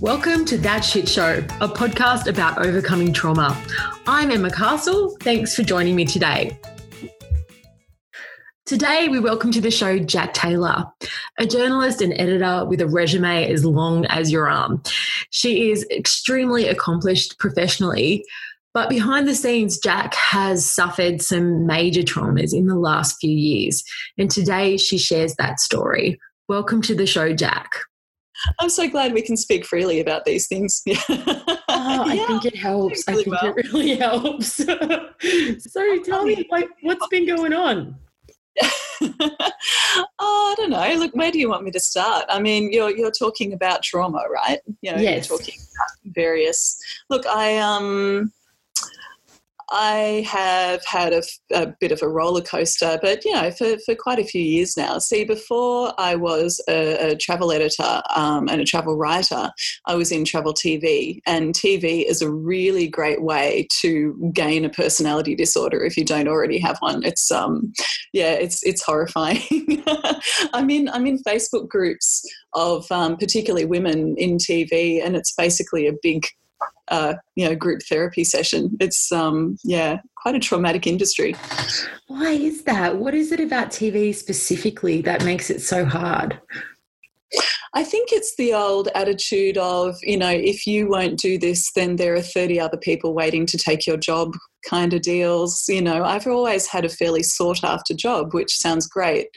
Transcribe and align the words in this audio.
Welcome 0.00 0.46
to 0.46 0.56
That 0.56 0.80
Shit 0.80 1.06
Show, 1.06 1.44
a 1.60 1.68
podcast 1.68 2.26
about 2.26 2.64
overcoming 2.64 3.12
trauma. 3.12 3.62
I'm 4.06 4.30
Emma 4.30 4.50
Castle. 4.50 5.14
Thanks 5.20 5.54
for 5.54 5.62
joining 5.62 5.94
me 5.94 6.06
today. 6.06 6.58
Today, 8.64 9.08
we 9.10 9.20
welcome 9.20 9.52
to 9.52 9.60
the 9.60 9.70
show 9.70 9.98
Jack 9.98 10.32
Taylor, 10.32 10.86
a 11.38 11.44
journalist 11.44 12.00
and 12.00 12.14
editor 12.18 12.64
with 12.64 12.80
a 12.80 12.86
resume 12.86 13.52
as 13.52 13.62
long 13.66 14.06
as 14.06 14.32
your 14.32 14.48
arm. 14.48 14.82
She 15.28 15.70
is 15.70 15.86
extremely 15.90 16.66
accomplished 16.66 17.38
professionally, 17.38 18.24
but 18.72 18.88
behind 18.88 19.28
the 19.28 19.34
scenes, 19.34 19.78
Jack 19.78 20.14
has 20.14 20.64
suffered 20.64 21.20
some 21.20 21.66
major 21.66 22.00
traumas 22.00 22.54
in 22.54 22.68
the 22.68 22.78
last 22.78 23.18
few 23.20 23.36
years. 23.36 23.84
And 24.16 24.30
today, 24.30 24.78
she 24.78 24.96
shares 24.96 25.34
that 25.34 25.60
story. 25.60 26.18
Welcome 26.48 26.80
to 26.82 26.94
the 26.94 27.06
show, 27.06 27.34
Jack. 27.34 27.74
I'm 28.58 28.68
so 28.68 28.88
glad 28.88 29.12
we 29.12 29.22
can 29.22 29.36
speak 29.36 29.64
freely 29.64 30.00
about 30.00 30.24
these 30.24 30.46
things. 30.46 30.82
oh, 30.88 31.54
I 31.68 32.24
think 32.26 32.44
it 32.46 32.56
helps. 32.56 33.04
Really 33.06 33.20
I 33.20 33.24
think 33.24 33.42
well. 33.42 33.54
it 33.56 33.72
really 33.72 33.94
helps. 33.96 34.54
so 35.72 36.02
tell 36.02 36.24
me, 36.24 36.46
like, 36.50 36.68
what's 36.82 37.06
been 37.08 37.26
going 37.26 37.52
on? 37.52 37.96
oh, 39.02 39.36
I 40.18 40.54
don't 40.56 40.70
know. 40.70 40.94
Look, 40.94 41.14
where 41.14 41.30
do 41.30 41.38
you 41.38 41.48
want 41.48 41.64
me 41.64 41.70
to 41.70 41.80
start? 41.80 42.26
I 42.28 42.40
mean, 42.40 42.72
you're 42.72 42.90
you're 42.90 43.10
talking 43.10 43.52
about 43.52 43.82
trauma, 43.82 44.24
right? 44.30 44.60
You 44.82 44.92
know, 44.92 44.98
yes. 44.98 45.28
you're 45.28 45.38
talking 45.38 45.54
about 45.54 46.14
various. 46.14 46.78
Look, 47.08 47.26
I 47.26 47.58
um 47.58 48.32
I 49.72 50.26
have 50.28 50.84
had 50.84 51.12
a, 51.12 51.22
a, 51.52 51.72
bit 51.80 51.92
of 51.92 52.02
a 52.02 52.08
roller 52.08 52.40
coaster, 52.40 52.98
but 53.00 53.24
you 53.24 53.32
know, 53.32 53.50
for, 53.52 53.78
for 53.78 53.94
quite 53.94 54.18
a 54.18 54.24
few 54.24 54.42
years 54.42 54.76
now. 54.76 54.98
See, 54.98 55.24
before 55.24 55.94
I 55.96 56.16
was 56.16 56.60
a, 56.68 57.12
a 57.12 57.16
travel 57.16 57.52
editor 57.52 58.02
um, 58.14 58.48
and 58.48 58.60
a 58.60 58.64
travel 58.64 58.96
writer, 58.96 59.50
I 59.86 59.94
was 59.94 60.10
in 60.10 60.24
travel 60.24 60.54
TV, 60.54 61.20
and 61.24 61.54
TV 61.54 62.04
is 62.04 62.20
a 62.20 62.30
really 62.30 62.88
great 62.88 63.22
way 63.22 63.68
to 63.80 64.32
gain 64.34 64.64
a 64.64 64.70
personality 64.70 65.36
disorder 65.36 65.84
if 65.84 65.96
you 65.96 66.04
don't 66.04 66.28
already 66.28 66.58
have 66.58 66.78
one. 66.80 67.04
It's 67.04 67.30
um, 67.30 67.72
yeah, 68.12 68.32
it's 68.32 68.64
it's 68.64 68.82
horrifying. 68.82 69.84
I'm 70.52 70.68
in 70.70 70.88
I'm 70.88 71.06
in 71.06 71.22
Facebook 71.22 71.68
groups 71.68 72.24
of 72.54 72.90
um, 72.90 73.16
particularly 73.16 73.66
women 73.66 74.16
in 74.18 74.36
TV, 74.36 75.04
and 75.04 75.14
it's 75.14 75.32
basically 75.32 75.86
a 75.86 75.92
big 76.02 76.26
uh, 76.90 77.14
you 77.36 77.48
know 77.48 77.54
group 77.54 77.80
therapy 77.88 78.24
session. 78.24 78.76
It's 78.80 79.10
um, 79.12 79.56
yeah, 79.64 80.00
quite 80.16 80.34
a 80.34 80.40
traumatic 80.40 80.86
industry. 80.86 81.34
Why 82.08 82.32
is 82.32 82.64
that? 82.64 82.96
What 82.98 83.14
is 83.14 83.32
it 83.32 83.40
about 83.40 83.68
TV 83.68 84.14
specifically 84.14 85.00
that 85.02 85.24
makes 85.24 85.50
it 85.50 85.62
so 85.62 85.84
hard? 85.84 86.40
I 87.72 87.84
think 87.84 88.10
it's 88.10 88.34
the 88.34 88.52
old 88.52 88.88
attitude 88.96 89.56
of, 89.56 89.96
you 90.02 90.16
know, 90.16 90.30
if 90.30 90.66
you 90.66 90.88
won't 90.88 91.20
do 91.20 91.38
this, 91.38 91.70
then 91.72 91.96
there 91.96 92.14
are 92.14 92.22
30 92.22 92.58
other 92.58 92.76
people 92.76 93.14
waiting 93.14 93.46
to 93.46 93.56
take 93.56 93.86
your 93.86 93.96
job 93.96 94.34
kind 94.68 94.92
of 94.92 95.02
deals. 95.02 95.64
You 95.68 95.80
know, 95.80 96.02
I've 96.02 96.26
always 96.26 96.66
had 96.66 96.84
a 96.84 96.88
fairly 96.88 97.22
sought 97.22 97.62
after 97.62 97.94
job, 97.94 98.34
which 98.34 98.56
sounds 98.56 98.88
great, 98.88 99.28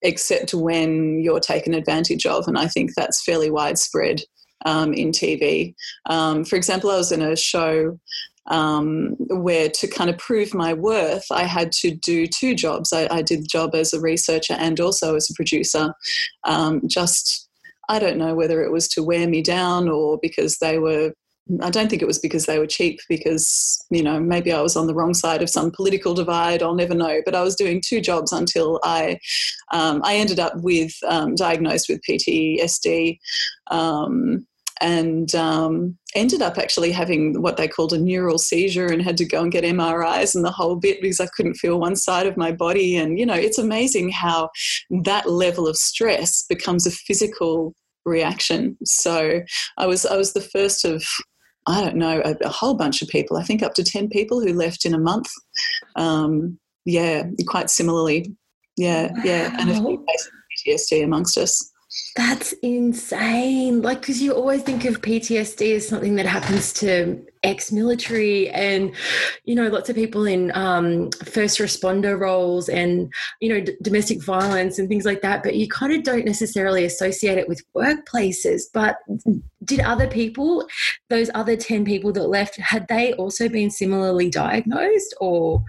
except 0.00 0.54
when 0.54 1.20
you're 1.20 1.40
taken 1.40 1.74
advantage 1.74 2.24
of. 2.24 2.48
And 2.48 2.56
I 2.56 2.68
think 2.68 2.92
that's 2.96 3.22
fairly 3.22 3.50
widespread 3.50 4.22
um, 4.64 4.92
in 4.92 5.10
TV. 5.10 5.74
Um, 6.06 6.44
for 6.44 6.56
example, 6.56 6.90
I 6.90 6.96
was 6.96 7.12
in 7.12 7.22
a 7.22 7.36
show 7.36 7.98
um, 8.46 9.16
where 9.30 9.68
to 9.70 9.88
kind 9.88 10.10
of 10.10 10.18
prove 10.18 10.54
my 10.54 10.74
worth, 10.74 11.24
I 11.30 11.44
had 11.44 11.72
to 11.72 11.90
do 11.90 12.26
two 12.26 12.54
jobs. 12.54 12.92
I, 12.92 13.08
I 13.10 13.22
did 13.22 13.42
the 13.42 13.48
job 13.48 13.74
as 13.74 13.92
a 13.92 14.00
researcher 14.00 14.54
and 14.54 14.78
also 14.80 15.14
as 15.16 15.30
a 15.30 15.34
producer. 15.34 15.94
Um, 16.44 16.82
just, 16.86 17.48
I 17.88 17.98
don't 17.98 18.18
know 18.18 18.34
whether 18.34 18.62
it 18.62 18.72
was 18.72 18.88
to 18.88 19.02
wear 19.02 19.26
me 19.26 19.42
down 19.42 19.88
or 19.88 20.18
because 20.20 20.58
they 20.58 20.78
were 20.78 21.12
I 21.62 21.68
don't 21.68 21.90
think 21.90 22.00
it 22.00 22.06
was 22.06 22.18
because 22.18 22.46
they 22.46 22.58
were 22.58 22.66
cheap, 22.66 23.00
because, 23.06 23.84
you 23.90 24.02
know, 24.02 24.18
maybe 24.18 24.50
I 24.50 24.62
was 24.62 24.76
on 24.76 24.86
the 24.86 24.94
wrong 24.94 25.12
side 25.12 25.42
of 25.42 25.50
some 25.50 25.70
political 25.70 26.14
divide, 26.14 26.62
I'll 26.62 26.74
never 26.74 26.94
know. 26.94 27.20
But 27.22 27.34
I 27.34 27.42
was 27.42 27.54
doing 27.54 27.82
two 27.84 28.00
jobs 28.00 28.32
until 28.32 28.80
I, 28.82 29.18
um, 29.70 30.00
I 30.04 30.16
ended 30.16 30.40
up 30.40 30.54
with, 30.56 30.94
um, 31.06 31.34
diagnosed 31.34 31.90
with 31.90 32.00
PTSD. 32.08 33.18
Um, 33.70 34.46
and 34.80 35.34
um, 35.34 35.96
ended 36.14 36.42
up 36.42 36.58
actually 36.58 36.90
having 36.90 37.40
what 37.40 37.56
they 37.56 37.68
called 37.68 37.92
a 37.92 37.98
neural 37.98 38.38
seizure 38.38 38.86
and 38.86 39.02
had 39.02 39.16
to 39.16 39.24
go 39.24 39.42
and 39.42 39.52
get 39.52 39.64
MRIs 39.64 40.34
and 40.34 40.44
the 40.44 40.50
whole 40.50 40.76
bit 40.76 41.00
because 41.00 41.20
I 41.20 41.28
couldn't 41.36 41.54
feel 41.54 41.78
one 41.78 41.96
side 41.96 42.26
of 42.26 42.36
my 42.36 42.50
body. 42.50 42.96
And, 42.96 43.18
you 43.18 43.24
know, 43.24 43.34
it's 43.34 43.58
amazing 43.58 44.10
how 44.10 44.50
that 45.04 45.30
level 45.30 45.68
of 45.68 45.76
stress 45.76 46.42
becomes 46.42 46.86
a 46.86 46.90
physical 46.90 47.74
reaction. 48.04 48.76
So 48.84 49.40
I 49.78 49.86
was 49.86 50.04
I 50.06 50.16
was 50.16 50.32
the 50.32 50.40
first 50.40 50.84
of 50.84 51.04
I 51.66 51.82
don't 51.82 51.96
know 51.96 52.20
a, 52.24 52.36
a 52.44 52.48
whole 52.48 52.74
bunch 52.74 53.02
of 53.02 53.08
people. 53.08 53.36
I 53.36 53.42
think 53.42 53.62
up 53.62 53.74
to 53.74 53.84
ten 53.84 54.08
people 54.08 54.40
who 54.40 54.52
left 54.52 54.84
in 54.84 54.94
a 54.94 54.98
month. 54.98 55.30
Um, 55.96 56.58
yeah, 56.84 57.24
quite 57.46 57.70
similarly. 57.70 58.34
Yeah, 58.76 59.10
yeah, 59.24 59.56
and 59.58 59.70
a 59.70 59.74
few 59.74 60.04
cases 60.08 60.26
of 60.26 60.98
PTSD 60.98 61.04
amongst 61.04 61.38
us. 61.38 61.70
That's 62.16 62.52
insane. 62.54 63.82
Like, 63.82 64.00
because 64.00 64.20
you 64.20 64.32
always 64.32 64.62
think 64.62 64.84
of 64.84 65.00
PTSD 65.00 65.76
as 65.76 65.86
something 65.86 66.16
that 66.16 66.26
happens 66.26 66.72
to 66.74 67.24
ex 67.44 67.70
military 67.70 68.50
and, 68.50 68.94
you 69.44 69.54
know, 69.54 69.68
lots 69.68 69.88
of 69.88 69.94
people 69.94 70.24
in 70.24 70.50
um, 70.56 71.10
first 71.24 71.58
responder 71.58 72.18
roles 72.18 72.68
and, 72.68 73.12
you 73.40 73.48
know, 73.48 73.60
d- 73.60 73.76
domestic 73.82 74.22
violence 74.22 74.78
and 74.78 74.88
things 74.88 75.04
like 75.04 75.22
that. 75.22 75.44
But 75.44 75.54
you 75.54 75.68
kind 75.68 75.92
of 75.92 76.02
don't 76.02 76.24
necessarily 76.24 76.84
associate 76.84 77.38
it 77.38 77.48
with 77.48 77.62
workplaces. 77.76 78.62
But 78.72 78.96
did 79.64 79.80
other 79.80 80.08
people, 80.08 80.66
those 81.10 81.30
other 81.34 81.56
10 81.56 81.84
people 81.84 82.12
that 82.12 82.28
left, 82.28 82.56
had 82.56 82.88
they 82.88 83.12
also 83.14 83.48
been 83.48 83.70
similarly 83.70 84.30
diagnosed 84.30 85.14
or? 85.20 85.62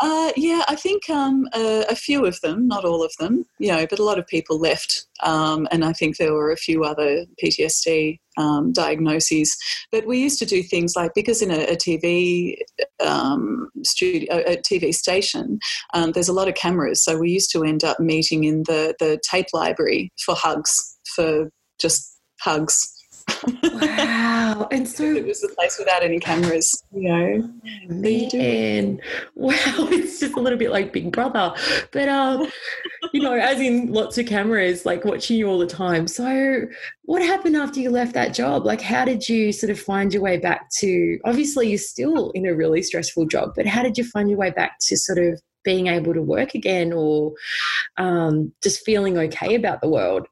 Uh, 0.00 0.30
yeah, 0.36 0.62
I 0.68 0.76
think 0.76 1.10
um, 1.10 1.48
a, 1.54 1.84
a, 1.90 1.96
few 1.96 2.24
of 2.24 2.40
them, 2.40 2.68
not 2.68 2.84
all 2.84 3.02
of 3.02 3.12
them, 3.18 3.44
you 3.58 3.72
know, 3.72 3.84
but 3.90 3.98
a 3.98 4.04
lot 4.04 4.18
of 4.18 4.28
people 4.28 4.58
left. 4.58 5.06
Um, 5.24 5.66
and 5.72 5.84
I 5.84 5.92
think 5.92 6.16
there 6.16 6.32
were 6.32 6.52
a 6.52 6.56
few 6.56 6.84
other 6.84 7.24
PTSD 7.42 8.20
um, 8.36 8.72
diagnoses. 8.72 9.56
But 9.90 10.06
we 10.06 10.18
used 10.18 10.38
to 10.38 10.46
do 10.46 10.62
things 10.62 10.94
like, 10.94 11.14
because 11.14 11.42
in 11.42 11.50
a, 11.50 11.72
a 11.72 11.76
TV 11.76 12.58
um, 13.04 13.70
studio, 13.82 14.36
a 14.46 14.56
TV 14.58 14.94
station, 14.94 15.58
um, 15.94 16.12
there's 16.12 16.28
a 16.28 16.32
lot 16.32 16.46
of 16.46 16.54
cameras. 16.54 17.02
So 17.02 17.18
we 17.18 17.30
used 17.30 17.50
to 17.52 17.64
end 17.64 17.82
up 17.82 17.98
meeting 17.98 18.44
in 18.44 18.62
the, 18.64 18.94
the 19.00 19.18
tape 19.28 19.48
library 19.52 20.12
for 20.24 20.36
hugs, 20.36 20.96
for 21.16 21.50
just 21.80 22.20
hugs 22.40 22.97
Wow. 23.62 24.68
And 24.70 24.88
so 24.88 25.04
it 25.04 25.26
was 25.26 25.42
a 25.44 25.48
place 25.48 25.78
without 25.78 26.02
any 26.02 26.18
cameras, 26.18 26.82
you 26.94 27.08
know. 27.08 27.50
Man. 27.88 29.00
Wow, 29.34 29.54
it's 29.56 30.20
just 30.20 30.34
a 30.34 30.40
little 30.40 30.58
bit 30.58 30.70
like 30.70 30.92
Big 30.92 31.12
Brother. 31.12 31.54
But 31.92 32.08
um, 32.08 32.50
you 33.12 33.20
know, 33.20 33.34
as 33.34 33.60
in 33.60 33.92
lots 33.92 34.18
of 34.18 34.26
cameras 34.26 34.84
like 34.84 35.04
watching 35.04 35.36
you 35.36 35.48
all 35.48 35.58
the 35.58 35.66
time. 35.66 36.08
So 36.08 36.66
what 37.02 37.22
happened 37.22 37.56
after 37.56 37.80
you 37.80 37.90
left 37.90 38.14
that 38.14 38.34
job? 38.34 38.64
Like 38.64 38.80
how 38.80 39.04
did 39.04 39.28
you 39.28 39.52
sort 39.52 39.70
of 39.70 39.80
find 39.80 40.12
your 40.12 40.22
way 40.22 40.36
back 40.38 40.70
to 40.78 41.18
obviously 41.24 41.68
you're 41.68 41.78
still 41.78 42.30
in 42.32 42.46
a 42.46 42.54
really 42.54 42.82
stressful 42.82 43.26
job, 43.26 43.52
but 43.56 43.66
how 43.66 43.82
did 43.82 43.96
you 43.96 44.04
find 44.04 44.28
your 44.28 44.38
way 44.38 44.50
back 44.50 44.78
to 44.80 44.96
sort 44.96 45.18
of 45.18 45.40
being 45.64 45.88
able 45.88 46.14
to 46.14 46.22
work 46.22 46.54
again 46.54 46.92
or 46.92 47.32
um, 47.96 48.52
just 48.62 48.84
feeling 48.84 49.18
okay 49.18 49.54
about 49.54 49.80
the 49.80 49.88
world? 49.88 50.26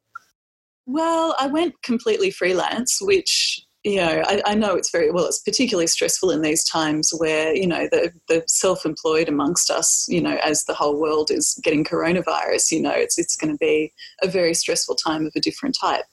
Well, 0.86 1.34
I 1.38 1.48
went 1.48 1.82
completely 1.82 2.30
freelance, 2.30 2.98
which 3.00 3.60
you 3.86 3.98
know, 3.98 4.20
I, 4.26 4.42
I, 4.44 4.54
know 4.56 4.74
it's 4.74 4.90
very 4.90 5.12
well. 5.12 5.26
It's 5.26 5.38
particularly 5.38 5.86
stressful 5.86 6.32
in 6.32 6.42
these 6.42 6.64
times 6.64 7.12
where 7.18 7.54
you 7.54 7.68
know 7.68 7.86
the 7.92 8.10
the 8.26 8.42
self-employed 8.48 9.28
amongst 9.28 9.70
us, 9.70 10.06
you 10.08 10.20
know, 10.20 10.36
as 10.42 10.64
the 10.64 10.74
whole 10.74 11.00
world 11.00 11.30
is 11.30 11.56
getting 11.62 11.84
coronavirus, 11.84 12.72
you 12.72 12.82
know, 12.82 12.90
it's 12.90 13.16
it's 13.16 13.36
going 13.36 13.52
to 13.52 13.58
be 13.58 13.92
a 14.24 14.26
very 14.26 14.54
stressful 14.54 14.96
time 14.96 15.24
of 15.24 15.32
a 15.36 15.40
different 15.40 15.76
type. 15.80 16.04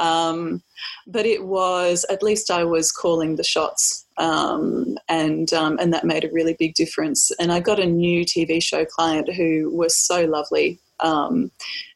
Um, 0.00 0.64
but 1.06 1.24
it 1.24 1.44
was 1.44 2.04
at 2.10 2.20
least 2.20 2.50
I 2.50 2.64
was 2.64 2.90
calling 2.90 3.36
the 3.36 3.44
shots, 3.44 4.06
um, 4.16 4.98
and 5.08 5.52
um, 5.52 5.78
and 5.78 5.92
that 5.92 6.04
made 6.04 6.24
a 6.24 6.32
really 6.32 6.56
big 6.58 6.74
difference. 6.74 7.30
And 7.38 7.52
I 7.52 7.60
got 7.60 7.78
a 7.78 7.86
new 7.86 8.24
TV 8.24 8.60
show 8.60 8.84
client 8.84 9.32
who 9.32 9.70
was 9.72 9.96
so 9.96 10.24
lovely. 10.24 10.80
Um, 11.02 11.50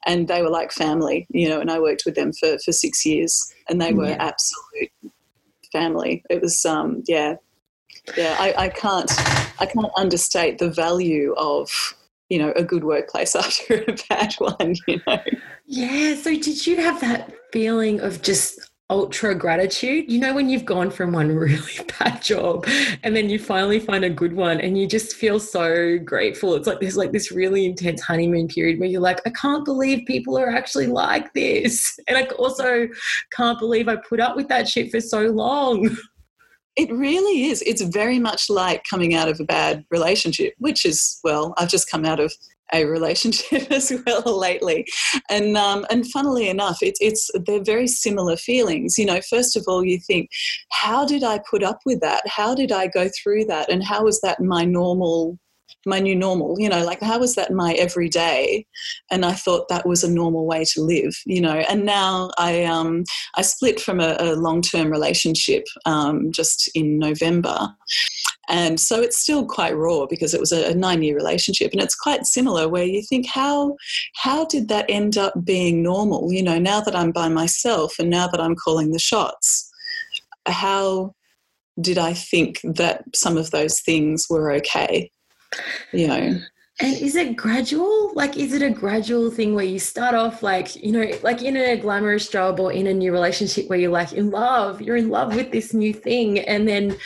and 0.06 0.28
they 0.28 0.42
were 0.42 0.50
like 0.50 0.72
family, 0.72 1.26
you 1.30 1.48
know, 1.48 1.60
and 1.60 1.70
I 1.70 1.78
worked 1.80 2.02
with 2.06 2.14
them 2.14 2.32
for, 2.32 2.58
for 2.58 2.72
six 2.72 3.04
years 3.04 3.52
and 3.68 3.80
they 3.80 3.92
were 3.92 4.08
yeah. 4.08 4.16
absolute 4.32 5.12
family. 5.72 6.22
It 6.30 6.40
was, 6.40 6.64
um, 6.64 7.02
yeah, 7.06 7.36
yeah, 8.16 8.36
I, 8.38 8.54
I 8.56 8.68
can't, 8.68 9.10
I 9.60 9.66
can't 9.66 9.92
understate 9.96 10.58
the 10.58 10.70
value 10.70 11.34
of, 11.36 11.70
you 12.28 12.38
know, 12.38 12.52
a 12.56 12.62
good 12.62 12.84
workplace 12.84 13.34
after 13.36 13.84
a 13.88 13.96
bad 14.08 14.34
one, 14.34 14.76
you 14.86 15.00
know. 15.06 15.20
Yeah. 15.66 16.14
So 16.16 16.30
did 16.30 16.66
you 16.66 16.76
have 16.76 17.00
that 17.00 17.32
feeling 17.52 18.00
of 18.00 18.22
just 18.22 18.70
ultra 18.94 19.34
gratitude. 19.34 20.08
You 20.08 20.20
know, 20.20 20.32
when 20.32 20.48
you've 20.48 20.64
gone 20.64 20.88
from 20.88 21.10
one 21.10 21.34
really 21.34 21.58
bad 21.98 22.22
job 22.22 22.64
and 23.02 23.14
then 23.14 23.28
you 23.28 23.40
finally 23.40 23.80
find 23.80 24.04
a 24.04 24.08
good 24.08 24.32
one 24.32 24.60
and 24.60 24.78
you 24.78 24.86
just 24.86 25.16
feel 25.16 25.40
so 25.40 25.98
grateful. 25.98 26.54
It's 26.54 26.68
like 26.68 26.78
there's 26.78 26.96
like 26.96 27.10
this 27.10 27.32
really 27.32 27.66
intense 27.66 28.00
honeymoon 28.02 28.46
period 28.46 28.78
where 28.78 28.88
you're 28.88 29.00
like, 29.00 29.20
I 29.26 29.30
can't 29.30 29.64
believe 29.64 30.06
people 30.06 30.38
are 30.38 30.48
actually 30.48 30.86
like 30.86 31.32
this. 31.34 31.98
And 32.08 32.18
I 32.18 32.24
also 32.36 32.86
can't 33.32 33.58
believe 33.58 33.88
I 33.88 33.96
put 33.96 34.20
up 34.20 34.36
with 34.36 34.46
that 34.48 34.68
shit 34.68 34.90
for 34.90 35.00
so 35.00 35.22
long. 35.22 35.96
It 36.76 36.90
really 36.90 37.44
is. 37.44 37.62
It's 37.62 37.82
very 37.82 38.18
much 38.18 38.50
like 38.50 38.82
coming 38.90 39.14
out 39.14 39.28
of 39.28 39.38
a 39.38 39.44
bad 39.44 39.84
relationship, 39.92 40.54
which 40.58 40.84
is, 40.84 41.20
well, 41.22 41.54
I've 41.56 41.68
just 41.68 41.88
come 41.88 42.04
out 42.04 42.18
of 42.18 42.34
a 42.72 42.84
relationship 42.84 43.70
as 43.70 43.92
well 44.06 44.38
lately, 44.38 44.86
and 45.30 45.56
um, 45.56 45.86
and 45.90 46.10
funnily 46.10 46.48
enough, 46.48 46.78
it's 46.82 46.98
it's 47.00 47.30
they're 47.46 47.62
very 47.62 47.86
similar 47.86 48.36
feelings. 48.36 48.98
You 48.98 49.06
know, 49.06 49.20
first 49.28 49.56
of 49.56 49.64
all, 49.68 49.84
you 49.84 49.98
think, 50.06 50.28
how 50.70 51.04
did 51.04 51.22
I 51.22 51.40
put 51.48 51.62
up 51.62 51.78
with 51.84 52.00
that? 52.00 52.22
How 52.26 52.54
did 52.54 52.72
I 52.72 52.86
go 52.86 53.08
through 53.22 53.46
that? 53.46 53.70
And 53.70 53.84
how 53.84 54.04
was 54.04 54.20
that 54.20 54.40
my 54.40 54.64
normal 54.64 55.38
my 55.86 55.98
new 55.98 56.14
normal 56.14 56.58
you 56.58 56.68
know 56.68 56.84
like 56.84 57.00
how 57.00 57.18
was 57.18 57.34
that 57.34 57.52
my 57.52 57.74
everyday 57.74 58.66
and 59.10 59.24
i 59.24 59.32
thought 59.32 59.68
that 59.68 59.86
was 59.86 60.02
a 60.02 60.10
normal 60.10 60.46
way 60.46 60.64
to 60.64 60.80
live 60.80 61.14
you 61.26 61.40
know? 61.40 61.62
And 61.68 61.84
now 61.84 62.30
i 62.38 62.64
um 62.64 63.04
i 63.36 63.42
split 63.42 63.80
from 63.80 64.00
a, 64.00 64.16
a 64.18 64.34
long-term 64.34 64.90
relationship 64.90 65.64
um, 65.86 66.32
just 66.32 66.70
in 66.74 66.98
november. 66.98 67.68
And 68.46 68.78
so 68.78 69.00
it's 69.00 69.18
still 69.18 69.46
quite 69.46 69.74
raw 69.74 70.04
because 70.04 70.34
it 70.34 70.40
was 70.40 70.52
a, 70.52 70.70
a 70.70 70.74
nine 70.74 71.02
year 71.02 71.16
relationship. 71.16 71.72
And 71.72 71.80
it's 71.80 71.94
quite 71.94 72.26
similar 72.26 72.68
where 72.68 72.84
you 72.84 73.02
think 73.02 73.26
how 73.26 73.74
how 74.16 74.44
did 74.44 74.68
that 74.68 74.84
end 74.90 75.16
up 75.16 75.32
being 75.44 75.82
normal? 75.82 76.30
You 76.30 76.42
know 76.42 76.58
now 76.58 76.80
that 76.80 76.96
i'm 76.96 77.12
by 77.12 77.28
myself 77.28 77.94
and 77.98 78.10
now 78.10 78.26
that 78.26 78.40
i'm 78.40 78.56
calling 78.56 78.90
the 78.90 78.98
shots 78.98 79.70
how 80.46 81.14
did 81.80 81.98
i 81.98 82.12
think 82.12 82.60
that 82.62 83.04
some 83.14 83.36
of 83.36 83.50
those 83.50 83.80
things 83.80 84.26
were 84.28 84.50
okay 84.50 85.10
you 85.92 86.08
know 86.08 86.40
and 86.80 86.96
is 86.96 87.14
it 87.14 87.36
gradual? 87.36 88.12
Like, 88.14 88.36
is 88.36 88.52
it 88.52 88.60
a 88.60 88.68
gradual 88.68 89.30
thing 89.30 89.54
where 89.54 89.64
you 89.64 89.78
start 89.78 90.12
off 90.16 90.42
like, 90.42 90.74
you 90.74 90.90
know, 90.90 91.08
like 91.22 91.40
in 91.40 91.56
a 91.56 91.76
glamorous 91.76 92.28
job 92.28 92.58
or 92.58 92.72
in 92.72 92.88
a 92.88 92.92
new 92.92 93.12
relationship 93.12 93.68
where 93.68 93.78
you're 93.78 93.92
like 93.92 94.12
in 94.12 94.32
love, 94.32 94.82
you're 94.82 94.96
in 94.96 95.08
love 95.08 95.36
with 95.36 95.52
this 95.52 95.72
new 95.72 95.92
thing. 95.92 96.40
And 96.40 96.66
then 96.66 96.96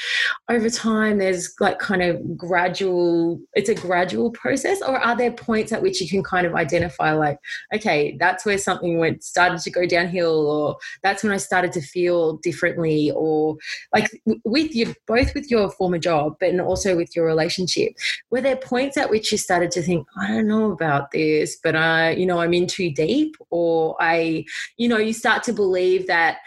over 0.49 0.70
time, 0.70 1.19
there's 1.19 1.55
like 1.61 1.79
kind 1.79 2.00
of 2.03 2.35
gradual, 2.35 3.43
it's 3.53 3.69
a 3.69 3.75
gradual 3.75 4.31
process. 4.31 4.81
Or 4.81 4.99
are 4.99 5.15
there 5.15 5.32
points 5.32 5.71
at 5.71 5.82
which 5.82 6.00
you 6.00 6.09
can 6.09 6.23
kind 6.23 6.47
of 6.47 6.55
identify, 6.55 7.12
like, 7.12 7.38
okay, 7.75 8.17
that's 8.19 8.47
where 8.47 8.56
something 8.56 8.99
went, 8.99 9.23
started 9.23 9.61
to 9.61 9.71
go 9.71 9.85
downhill, 9.85 10.47
or 10.47 10.76
that's 11.03 11.23
when 11.23 11.32
I 11.32 11.37
started 11.37 11.73
to 11.73 11.82
feel 11.82 12.38
differently, 12.38 13.12
or 13.14 13.59
like 13.93 14.09
with 14.47 14.75
you, 14.75 14.94
both 15.06 15.35
with 15.35 15.50
your 15.50 15.71
former 15.73 15.99
job, 15.99 16.37
but 16.41 16.59
also 16.59 16.97
with 16.97 17.14
your 17.14 17.26
relationship, 17.26 17.93
were 18.31 18.41
there 18.41 18.56
points 18.56 18.97
at 18.97 19.11
which 19.11 19.31
you 19.31 19.37
started 19.37 19.57
started 19.58 19.72
to 19.72 19.82
think, 19.82 20.06
I 20.16 20.28
don't 20.28 20.46
know 20.46 20.70
about 20.70 21.10
this, 21.10 21.58
but 21.64 21.75
I, 21.75 22.12
you 22.12 22.26
know, 22.26 22.38
I'm 22.38 22.55
in 22.55 22.69
too 22.69 22.93
deep, 22.93 23.34
or 23.50 23.96
I, 23.99 24.44
you 24.76 24.88
know, 24.88 24.99
you 24.99 25.12
start 25.12 25.43
to 25.44 25.52
believe 25.52 26.06
that 26.06 26.38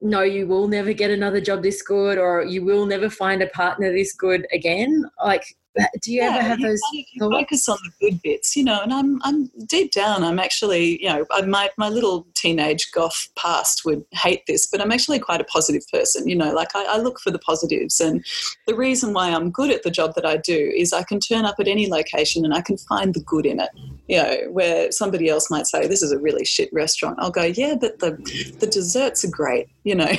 no, 0.00 0.22
you 0.22 0.46
will 0.46 0.68
never 0.68 0.92
get 0.92 1.10
another 1.10 1.40
job 1.40 1.64
this 1.64 1.82
good, 1.82 2.16
or 2.16 2.44
you 2.44 2.64
will 2.64 2.86
never 2.86 3.10
find 3.10 3.42
a 3.42 3.48
partner 3.48 3.92
this 3.92 4.14
good 4.14 4.46
again. 4.52 5.04
Like, 5.24 5.42
do 6.02 6.12
you 6.12 6.20
yeah, 6.20 6.30
ever 6.34 6.42
have 6.42 6.60
those 6.60 6.80
focus 7.18 7.68
on 7.68 7.78
the 7.84 7.90
good 8.00 8.20
bits 8.22 8.56
you 8.56 8.64
know 8.64 8.80
and 8.82 8.92
i'm 8.92 9.20
i'm 9.22 9.50
deep 9.66 9.92
down 9.92 10.24
i'm 10.24 10.38
actually 10.38 11.00
you 11.02 11.08
know 11.08 11.24
I, 11.30 11.42
my, 11.42 11.70
my 11.78 11.88
little 11.88 12.26
teenage 12.34 12.90
goth 12.92 13.28
past 13.36 13.84
would 13.84 14.04
hate 14.12 14.42
this 14.46 14.66
but 14.66 14.80
i'm 14.80 14.90
actually 14.90 15.20
quite 15.20 15.40
a 15.40 15.44
positive 15.44 15.82
person 15.92 16.28
you 16.28 16.34
know 16.34 16.52
like 16.52 16.74
I, 16.74 16.96
I 16.96 16.98
look 16.98 17.20
for 17.20 17.30
the 17.30 17.38
positives 17.38 18.00
and 18.00 18.24
the 18.66 18.74
reason 18.74 19.12
why 19.12 19.30
i'm 19.30 19.50
good 19.50 19.70
at 19.70 19.84
the 19.84 19.90
job 19.90 20.14
that 20.16 20.26
i 20.26 20.36
do 20.36 20.72
is 20.76 20.92
i 20.92 21.04
can 21.04 21.20
turn 21.20 21.44
up 21.44 21.56
at 21.60 21.68
any 21.68 21.88
location 21.88 22.44
and 22.44 22.52
i 22.52 22.60
can 22.60 22.76
find 22.76 23.14
the 23.14 23.20
good 23.20 23.46
in 23.46 23.60
it 23.60 23.70
you 24.08 24.16
know 24.16 24.36
where 24.50 24.90
somebody 24.90 25.28
else 25.28 25.50
might 25.50 25.66
say 25.66 25.86
this 25.86 26.02
is 26.02 26.12
a 26.12 26.18
really 26.18 26.44
shit 26.44 26.68
restaurant. 26.72 27.16
I'll 27.20 27.30
go 27.30 27.44
yeah 27.44 27.76
but 27.80 28.00
the 28.00 28.12
the 28.58 28.66
desserts 28.66 29.24
are 29.24 29.30
great 29.30 29.68
you 29.84 29.94
know. 29.94 30.10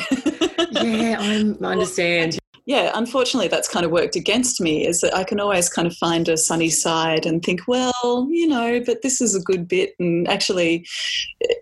Yeah 0.71 1.17
i 1.19 1.65
understand 1.65 2.39
yeah, 2.65 2.91
unfortunately, 2.93 3.47
that's 3.47 3.67
kind 3.67 3.85
of 3.85 3.91
worked 3.91 4.15
against 4.15 4.61
me. 4.61 4.85
Is 4.85 5.01
that 5.01 5.15
I 5.15 5.23
can 5.23 5.39
always 5.39 5.67
kind 5.69 5.87
of 5.87 5.95
find 5.95 6.29
a 6.29 6.37
sunny 6.37 6.69
side 6.69 7.25
and 7.25 7.43
think, 7.43 7.61
well, 7.67 8.27
you 8.29 8.47
know, 8.47 8.81
but 8.85 9.01
this 9.01 9.19
is 9.19 9.35
a 9.35 9.41
good 9.41 9.67
bit, 9.67 9.93
and 9.99 10.27
actually, 10.27 10.85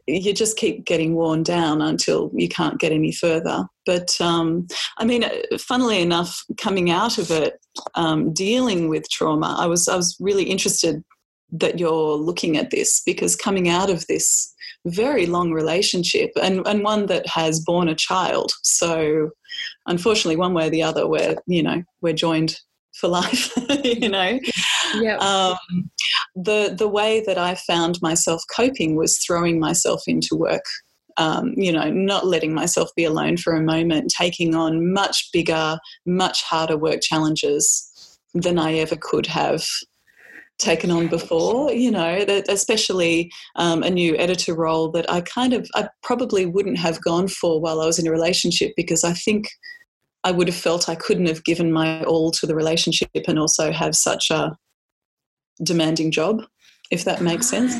you 0.07 0.33
just 0.33 0.57
keep 0.57 0.85
getting 0.85 1.15
worn 1.15 1.43
down 1.43 1.81
until 1.81 2.31
you 2.33 2.49
can't 2.49 2.79
get 2.79 2.91
any 2.91 3.11
further. 3.11 3.65
But 3.85 4.19
um, 4.19 4.67
I 4.97 5.05
mean, 5.05 5.23
funnily 5.57 6.01
enough, 6.01 6.43
coming 6.57 6.89
out 6.91 7.17
of 7.17 7.31
it, 7.31 7.59
um, 7.95 8.33
dealing 8.33 8.89
with 8.89 9.09
trauma, 9.09 9.55
I 9.57 9.67
was 9.67 9.87
I 9.87 9.95
was 9.95 10.17
really 10.19 10.43
interested 10.43 11.03
that 11.51 11.79
you're 11.79 12.15
looking 12.15 12.57
at 12.57 12.71
this 12.71 13.01
because 13.05 13.35
coming 13.35 13.69
out 13.69 13.89
of 13.89 14.05
this 14.07 14.53
very 14.85 15.25
long 15.25 15.51
relationship 15.51 16.31
and, 16.41 16.65
and 16.67 16.83
one 16.83 17.07
that 17.07 17.27
has 17.27 17.59
born 17.59 17.89
a 17.89 17.95
child. 17.95 18.51
So 18.63 19.31
unfortunately, 19.87 20.37
one 20.37 20.53
way 20.53 20.67
or 20.67 20.69
the 20.69 20.83
other, 20.83 21.07
we're, 21.07 21.35
you 21.47 21.63
know, 21.63 21.83
we're 22.01 22.13
joined 22.13 22.57
for 22.99 23.07
life, 23.07 23.51
you 23.83 24.09
know. 24.09 24.39
Yeah. 24.95 25.17
Um, 25.17 25.89
the 26.35 26.75
the 26.77 26.87
way 26.87 27.23
that 27.25 27.37
I 27.37 27.55
found 27.55 28.01
myself 28.01 28.43
coping 28.55 28.95
was 28.95 29.17
throwing 29.17 29.59
myself 29.59 30.03
into 30.07 30.35
work. 30.35 30.63
Um, 31.17 31.53
you 31.57 31.71
know, 31.71 31.89
not 31.91 32.25
letting 32.25 32.53
myself 32.53 32.89
be 32.95 33.03
alone 33.03 33.35
for 33.35 33.53
a 33.53 33.61
moment, 33.61 34.13
taking 34.17 34.55
on 34.55 34.93
much 34.93 35.29
bigger, 35.33 35.77
much 36.05 36.43
harder 36.43 36.77
work 36.77 37.01
challenges 37.01 37.85
than 38.33 38.57
I 38.57 38.75
ever 38.75 38.95
could 38.95 39.25
have 39.25 39.65
taken 40.59 40.91
on 40.91 41.07
before 41.07 41.71
you 41.71 41.89
know 41.89 42.23
that 42.25 42.47
especially 42.49 43.31
um, 43.55 43.81
a 43.81 43.89
new 43.89 44.15
editor 44.17 44.53
role 44.53 44.91
that 44.91 45.09
i 45.09 45.21
kind 45.21 45.53
of 45.53 45.67
i 45.73 45.87
probably 46.03 46.45
wouldn't 46.45 46.77
have 46.77 47.01
gone 47.01 47.27
for 47.27 47.59
while 47.59 47.81
i 47.81 47.85
was 47.85 47.97
in 47.97 48.07
a 48.07 48.11
relationship 48.11 48.73
because 48.75 49.03
i 49.03 49.13
think 49.13 49.47
i 50.23 50.31
would 50.31 50.47
have 50.47 50.55
felt 50.55 50.89
i 50.89 50.95
couldn't 50.95 51.27
have 51.27 51.43
given 51.45 51.71
my 51.71 52.03
all 52.03 52.29
to 52.29 52.45
the 52.45 52.55
relationship 52.55 53.09
and 53.27 53.39
also 53.39 53.71
have 53.71 53.95
such 53.95 54.29
a 54.29 54.55
demanding 55.63 56.11
job 56.11 56.43
if 56.91 57.03
that 57.05 57.21
makes 57.21 57.47
sense. 57.47 57.75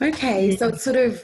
Okay 0.00 0.56
so 0.56 0.68
it's 0.68 0.82
sort 0.82 0.96
of 0.96 1.22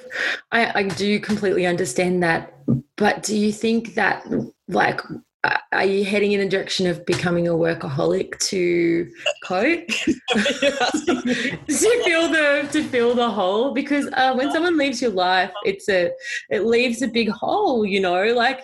I, 0.53 0.81
I 0.81 0.83
do 0.85 1.19
completely 1.19 1.67
understand 1.67 2.23
that 2.23 2.53
but 2.97 3.23
do 3.23 3.37
you 3.37 3.53
think 3.53 3.95
that 3.95 4.27
like 4.69 5.01
are 5.73 5.85
you 5.85 6.05
heading 6.05 6.33
in 6.33 6.41
the 6.41 6.49
direction 6.49 6.87
of 6.87 7.05
becoming 7.07 7.49
a 7.49 7.53
workaholic 7.53 8.39
to 8.41 9.11
cope? 9.43 9.89
To 11.77 12.03
fill 12.05 12.29
the 12.29 12.69
to 12.73 12.83
fill 12.85 13.15
the 13.15 13.29
hole? 13.29 13.73
Because 13.75 14.09
uh, 14.13 14.35
when 14.35 14.51
someone 14.53 14.77
leaves 14.79 15.03
your 15.03 15.11
life 15.11 15.51
it's 15.65 15.89
a 15.89 16.11
it 16.51 16.65
leaves 16.65 17.03
a 17.03 17.09
big 17.09 17.29
hole 17.29 17.85
you 17.85 18.01
know 18.01 18.25
like 18.33 18.61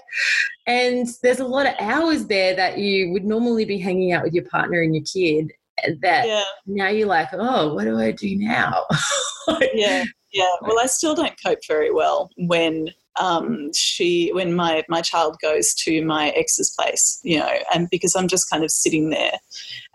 and 0.66 1.06
there's 1.22 1.40
a 1.40 1.44
lot 1.44 1.66
of 1.66 1.74
hours 1.80 2.26
there 2.26 2.54
that 2.54 2.78
you 2.78 3.10
would 3.12 3.24
normally 3.24 3.64
be 3.64 3.78
hanging 3.78 4.12
out 4.12 4.22
with 4.22 4.32
your 4.32 4.44
partner 4.44 4.82
and 4.82 4.94
your 4.94 5.04
kid 5.04 5.52
that 6.00 6.26
yeah. 6.26 6.44
now 6.66 6.88
you're 6.88 7.08
like 7.08 7.28
oh 7.32 7.74
what 7.74 7.84
do 7.84 7.98
i 7.98 8.10
do 8.10 8.36
now? 8.38 8.84
Yeah 9.74 10.04
yeah. 10.32 10.54
Well 10.62 10.78
i 10.78 10.86
still 10.86 11.14
don't 11.14 11.34
cope 11.44 11.66
very 11.66 11.92
well 11.92 12.30
when 12.36 12.88
um, 13.20 13.70
she 13.74 14.30
when 14.32 14.54
my 14.54 14.84
my 14.88 15.00
child 15.02 15.36
goes 15.42 15.74
to 15.74 16.04
my 16.04 16.30
ex's 16.30 16.74
place, 16.78 17.20
you 17.22 17.38
know, 17.38 17.58
and 17.74 17.88
because 17.90 18.14
I'm 18.16 18.28
just 18.28 18.48
kind 18.48 18.64
of 18.64 18.70
sitting 18.70 19.10
there, 19.10 19.32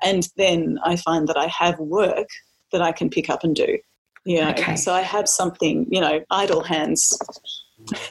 and 0.03 0.27
then 0.37 0.79
I 0.83 0.95
find 0.95 1.27
that 1.27 1.37
I 1.37 1.47
have 1.47 1.79
work 1.79 2.27
that 2.71 2.81
I 2.81 2.91
can 2.91 3.09
pick 3.09 3.29
up 3.29 3.43
and 3.43 3.55
do, 3.55 3.77
you 4.25 4.41
know. 4.41 4.49
Okay. 4.51 4.75
So 4.75 4.93
I 4.93 5.01
have 5.01 5.27
something, 5.27 5.87
you 5.89 6.01
know, 6.01 6.21
idle 6.29 6.63
hands. 6.63 7.17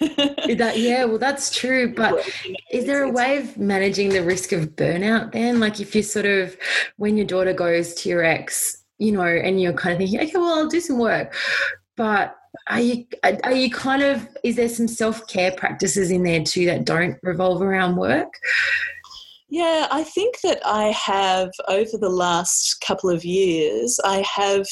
that, 0.01 0.75
yeah, 0.77 1.05
well, 1.05 1.19
that's 1.19 1.55
true. 1.55 1.93
But 1.97 2.29
is 2.71 2.87
there 2.87 3.03
a 3.03 3.11
way 3.11 3.39
of 3.39 3.59
managing 3.59 4.11
the 4.11 4.23
risk 4.23 4.53
of 4.53 4.77
burnout 4.77 5.33
then? 5.33 5.61
Like, 5.61 5.81
if 5.81 5.95
you 5.95 6.03
sort 6.03 6.27
of, 6.27 6.57
when 6.97 7.17
your 7.17 7.27
daughter 7.27 7.53
goes 7.53 7.95
to 7.95 8.09
your 8.09 8.25
ex, 8.25 8.85
you 8.99 9.13
know, 9.13 9.23
and 9.23 9.61
you're 9.61 9.73
kind 9.73 9.93
of 9.93 9.99
thinking, 9.99 10.21
okay, 10.21 10.39
well, 10.39 10.59
I'll 10.59 10.69
do 10.69 10.81
some 10.81 10.99
work, 10.99 11.35
but 11.97 12.36
are 12.69 12.81
you 12.81 13.05
are 13.23 13.53
you 13.53 13.71
kind 13.71 14.03
of 14.03 14.29
is 14.43 14.57
there 14.57 14.69
some 14.69 14.89
self-care 14.89 15.53
practices 15.53 16.11
in 16.11 16.23
there 16.25 16.43
too 16.43 16.67
that 16.67 16.85
don't 16.85 17.17
revolve 17.23 17.63
around 17.63 17.97
work? 17.97 18.33
Yeah 19.49 19.87
i 19.91 20.03
think 20.03 20.41
that 20.43 20.61
i 20.67 20.87
have 20.87 21.51
over 21.69 21.97
the 21.99 22.11
last 22.11 22.81
couple 22.85 23.09
of 23.09 23.25
years 23.25 24.01
i 24.05 24.25
have 24.35 24.67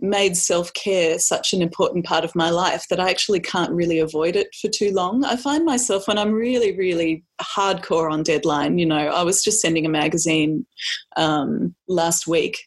made 0.00 0.36
self-care 0.36 1.18
such 1.18 1.52
an 1.52 1.62
important 1.62 2.04
part 2.04 2.24
of 2.24 2.34
my 2.34 2.50
life 2.50 2.86
that 2.90 2.98
i 2.98 3.08
actually 3.08 3.38
can't 3.38 3.70
really 3.70 4.00
avoid 4.00 4.34
it 4.34 4.48
for 4.60 4.68
too 4.68 4.90
long. 4.92 5.24
I 5.24 5.36
find 5.36 5.64
myself 5.64 6.08
when 6.08 6.18
i'm 6.18 6.32
really 6.32 6.76
really 6.76 7.24
hardcore 7.40 8.10
on 8.10 8.22
deadline. 8.22 8.78
You 8.78 8.86
know, 8.86 8.96
I 8.96 9.22
was 9.22 9.42
just 9.42 9.60
sending 9.60 9.86
a 9.86 9.90
magazine 9.90 10.66
um, 11.16 11.74
last 11.88 12.26
week, 12.26 12.58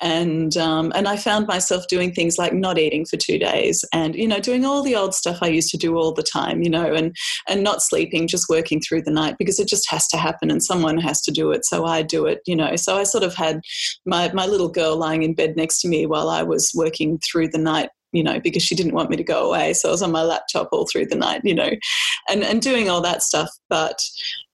and 0.00 0.56
um, 0.56 0.92
and 0.94 1.06
I 1.08 1.16
found 1.16 1.46
myself 1.46 1.86
doing 1.88 2.12
things 2.12 2.38
like 2.38 2.52
not 2.52 2.78
eating 2.78 3.04
for 3.04 3.16
two 3.16 3.38
days, 3.38 3.84
and 3.92 4.14
you 4.14 4.28
know, 4.28 4.40
doing 4.40 4.64
all 4.64 4.82
the 4.82 4.96
old 4.96 5.14
stuff 5.14 5.38
I 5.42 5.48
used 5.48 5.70
to 5.70 5.76
do 5.76 5.96
all 5.96 6.12
the 6.12 6.22
time. 6.22 6.62
You 6.62 6.70
know, 6.70 6.92
and 6.92 7.14
and 7.48 7.62
not 7.62 7.82
sleeping, 7.82 8.28
just 8.28 8.48
working 8.48 8.80
through 8.80 9.02
the 9.02 9.10
night 9.10 9.36
because 9.38 9.58
it 9.58 9.68
just 9.68 9.90
has 9.90 10.06
to 10.08 10.16
happen, 10.16 10.50
and 10.50 10.62
someone 10.62 10.98
has 10.98 11.20
to 11.22 11.30
do 11.30 11.50
it, 11.52 11.64
so 11.64 11.84
I 11.84 12.02
do 12.02 12.26
it. 12.26 12.40
You 12.46 12.56
know, 12.56 12.76
so 12.76 12.96
I 12.96 13.04
sort 13.04 13.24
of 13.24 13.34
had 13.34 13.60
my 14.06 14.32
my 14.32 14.46
little 14.46 14.70
girl 14.70 14.96
lying 14.96 15.22
in 15.22 15.34
bed 15.34 15.56
next 15.56 15.80
to 15.82 15.88
me 15.88 16.06
while 16.06 16.28
I 16.28 16.42
was 16.42 16.72
working 16.74 17.18
through 17.18 17.48
the 17.48 17.58
night 17.58 17.90
you 18.12 18.22
know, 18.22 18.40
because 18.40 18.62
she 18.62 18.74
didn't 18.74 18.94
want 18.94 19.10
me 19.10 19.16
to 19.16 19.24
go 19.24 19.48
away. 19.48 19.72
So 19.72 19.88
I 19.88 19.92
was 19.92 20.02
on 20.02 20.12
my 20.12 20.22
laptop 20.22 20.68
all 20.72 20.86
through 20.86 21.06
the 21.06 21.16
night, 21.16 21.42
you 21.44 21.54
know, 21.54 21.70
and, 22.28 22.42
and 22.42 22.60
doing 22.60 22.88
all 22.90 23.00
that 23.02 23.22
stuff. 23.22 23.48
But 23.68 24.00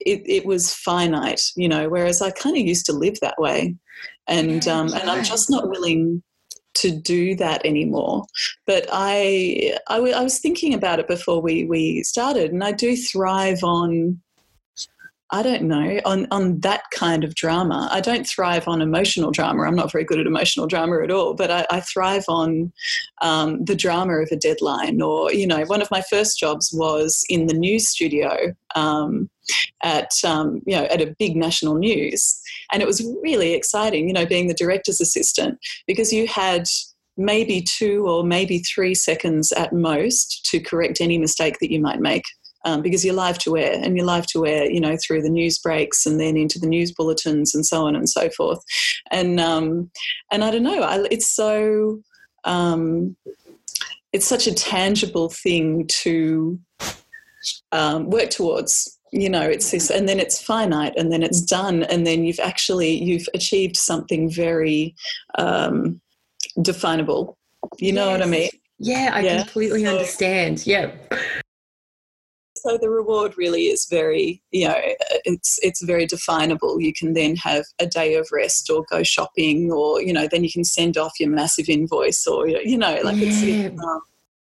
it, 0.00 0.22
it 0.26 0.46
was 0.46 0.74
finite, 0.74 1.40
you 1.56 1.68
know, 1.68 1.88
whereas 1.88 2.22
I 2.22 2.30
kind 2.30 2.56
of 2.56 2.62
used 2.62 2.86
to 2.86 2.92
live 2.92 3.18
that 3.20 3.38
way. 3.38 3.76
And, 4.28 4.66
um, 4.68 4.92
and 4.92 5.08
I'm 5.08 5.24
just 5.24 5.50
not 5.50 5.68
willing 5.68 6.22
to 6.74 6.90
do 6.90 7.34
that 7.36 7.64
anymore. 7.64 8.24
But 8.66 8.86
I, 8.92 9.76
I, 9.88 9.96
w- 9.96 10.14
I 10.14 10.22
was 10.22 10.38
thinking 10.38 10.74
about 10.74 10.98
it 10.98 11.08
before 11.08 11.40
we, 11.40 11.64
we 11.64 12.02
started, 12.02 12.52
and 12.52 12.62
I 12.62 12.72
do 12.72 12.96
thrive 12.96 13.64
on 13.64 14.20
I 15.30 15.42
don't 15.42 15.64
know, 15.64 16.00
on, 16.04 16.28
on 16.30 16.60
that 16.60 16.82
kind 16.92 17.24
of 17.24 17.34
drama. 17.34 17.88
I 17.90 18.00
don't 18.00 18.26
thrive 18.26 18.68
on 18.68 18.80
emotional 18.80 19.32
drama. 19.32 19.62
I'm 19.62 19.74
not 19.74 19.90
very 19.90 20.04
good 20.04 20.20
at 20.20 20.26
emotional 20.26 20.68
drama 20.68 21.02
at 21.02 21.10
all, 21.10 21.34
but 21.34 21.50
I, 21.50 21.66
I 21.68 21.80
thrive 21.80 22.24
on 22.28 22.72
um, 23.22 23.64
the 23.64 23.74
drama 23.74 24.18
of 24.18 24.28
a 24.30 24.36
deadline. 24.36 25.02
Or, 25.02 25.32
you 25.32 25.46
know, 25.46 25.64
one 25.64 25.82
of 25.82 25.90
my 25.90 26.00
first 26.00 26.38
jobs 26.38 26.70
was 26.72 27.24
in 27.28 27.48
the 27.48 27.54
news 27.54 27.88
studio 27.88 28.54
um, 28.76 29.28
at, 29.82 30.12
um, 30.24 30.62
you 30.64 30.76
know, 30.76 30.84
at 30.84 31.02
a 31.02 31.14
big 31.18 31.34
national 31.34 31.74
news. 31.74 32.40
And 32.72 32.80
it 32.80 32.86
was 32.86 33.04
really 33.20 33.54
exciting, 33.54 34.06
you 34.06 34.14
know, 34.14 34.26
being 34.26 34.46
the 34.46 34.54
director's 34.54 35.00
assistant 35.00 35.58
because 35.88 36.12
you 36.12 36.28
had 36.28 36.68
maybe 37.16 37.62
two 37.62 38.06
or 38.06 38.22
maybe 38.22 38.58
three 38.58 38.94
seconds 38.94 39.50
at 39.52 39.72
most 39.72 40.44
to 40.50 40.60
correct 40.60 41.00
any 41.00 41.18
mistake 41.18 41.58
that 41.60 41.72
you 41.72 41.80
might 41.80 42.00
make 42.00 42.24
um, 42.66 42.82
because 42.82 43.04
you're 43.04 43.14
live 43.14 43.38
to 43.38 43.56
air 43.56 43.80
and 43.80 43.96
you're 43.96 44.04
live 44.04 44.26
to 44.26 44.44
air, 44.44 44.68
you 44.68 44.80
know, 44.80 44.96
through 44.96 45.22
the 45.22 45.30
news 45.30 45.58
breaks 45.58 46.04
and 46.04 46.20
then 46.20 46.36
into 46.36 46.58
the 46.58 46.66
news 46.66 46.92
bulletins 46.92 47.54
and 47.54 47.64
so 47.64 47.86
on 47.86 47.94
and 47.94 48.10
so 48.10 48.28
forth. 48.30 48.58
And 49.10 49.40
um, 49.40 49.90
and 50.32 50.44
I 50.44 50.50
don't 50.50 50.64
know, 50.64 50.82
I, 50.82 51.06
it's 51.10 51.28
so 51.28 52.00
um, 52.44 53.16
it's 54.12 54.26
such 54.26 54.48
a 54.48 54.54
tangible 54.54 55.30
thing 55.30 55.86
to 56.02 56.58
um, 57.70 58.10
work 58.10 58.30
towards 58.30 58.98
you 59.12 59.30
know 59.30 59.42
it's 59.42 59.70
this 59.70 59.88
and 59.88 60.08
then 60.08 60.18
it's 60.18 60.42
finite 60.42 60.92
and 60.96 61.12
then 61.12 61.22
it's 61.22 61.40
done 61.40 61.84
and 61.84 62.04
then 62.04 62.24
you've 62.24 62.40
actually 62.40 63.00
you've 63.00 63.28
achieved 63.34 63.76
something 63.76 64.28
very 64.28 64.96
um, 65.38 66.00
definable 66.62 67.38
you 67.78 67.92
know 67.92 68.10
yes. 68.10 68.18
what 68.18 68.26
i 68.26 68.30
mean 68.30 68.50
yeah 68.78 69.10
i 69.14 69.20
yeah. 69.20 69.38
completely 69.38 69.84
so, 69.84 69.92
understand 69.92 70.66
yeah 70.66 70.90
so 72.66 72.76
the 72.76 72.90
reward 72.90 73.34
really 73.36 73.66
is 73.66 73.86
very 73.86 74.42
you 74.50 74.66
know 74.66 74.76
it's 75.24 75.58
it's 75.62 75.82
very 75.82 76.06
definable 76.06 76.80
you 76.80 76.92
can 76.92 77.12
then 77.12 77.36
have 77.36 77.64
a 77.78 77.86
day 77.86 78.14
of 78.14 78.28
rest 78.32 78.68
or 78.70 78.84
go 78.90 79.02
shopping 79.02 79.70
or 79.70 80.02
you 80.02 80.12
know 80.12 80.26
then 80.30 80.42
you 80.42 80.50
can 80.50 80.64
send 80.64 80.96
off 80.96 81.12
your 81.20 81.30
massive 81.30 81.68
invoice 81.68 82.26
or 82.26 82.48
you 82.48 82.76
know 82.76 82.98
like 83.04 83.16
yeah. 83.16 83.28
it's 83.28 83.82
um, 83.82 84.00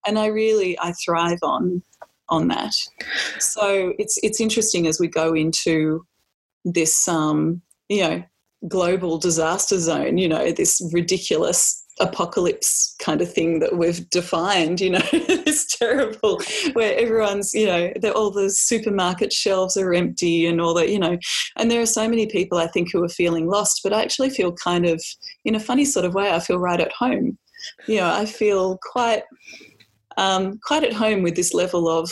and 0.06 0.18
i 0.18 0.26
really 0.26 0.78
i 0.80 0.92
thrive 0.92 1.38
on 1.42 1.83
on 2.28 2.49
that 2.49 2.75
so 3.38 3.92
it's 3.99 4.18
it's 4.23 4.40
interesting 4.40 4.87
as 4.87 5.00
we 5.00 5.09
go 5.09 5.35
into 5.35 6.06
this 6.64 7.09
um 7.09 7.61
you 7.88 8.00
know 8.02 8.23
global 8.68 9.18
disaster 9.18 9.78
zone 9.78 10.16
you 10.18 10.28
know 10.28 10.52
this 10.52 10.80
ridiculous 10.92 11.84
apocalypse 12.01 12.95
kind 12.99 13.21
of 13.21 13.33
thing 13.33 13.61
that 13.61 13.77
we've 13.77 14.09
defined, 14.11 14.81
you 14.81 14.91
know, 14.91 15.03
it's 15.13 15.77
terrible 15.77 16.41
where 16.73 16.99
everyone's, 16.99 17.55
you 17.55 17.67
know, 17.67 17.93
all 18.15 18.31
the 18.31 18.51
supermarket 18.51 19.33
shelves 19.33 19.77
are 19.77 19.95
empty 19.95 20.47
and 20.47 20.61
all 20.61 20.75
that, 20.75 20.91
you 20.91 20.99
know, 20.99 21.17
and 21.57 21.71
there 21.71 21.81
are 21.81 21.87
so 21.87 22.09
many 22.09 22.27
people 22.27 22.59
I 22.59 22.67
think 22.67 22.91
who 22.93 23.03
are 23.05 23.09
feeling 23.09 23.47
lost, 23.47 23.81
but 23.85 23.93
I 23.93 24.03
actually 24.03 24.31
feel 24.31 24.53
kind 24.53 24.87
of, 24.87 25.03
in 25.45 25.55
a 25.55 25.61
funny 25.61 25.85
sort 25.85 26.05
of 26.05 26.15
way, 26.15 26.31
I 26.31 26.41
feel 26.41 26.59
right 26.59 26.81
at 26.81 26.93
home. 26.93 27.39
You 27.87 27.97
know, 28.01 28.11
I 28.11 28.27
feel 28.27 28.79
quite, 28.83 29.23
um, 30.17 30.59
quite 30.65 30.85
at 30.85 30.93
home 30.93 31.23
with 31.23 31.37
this 31.37 31.55
level 31.55 31.89
of 31.89 32.11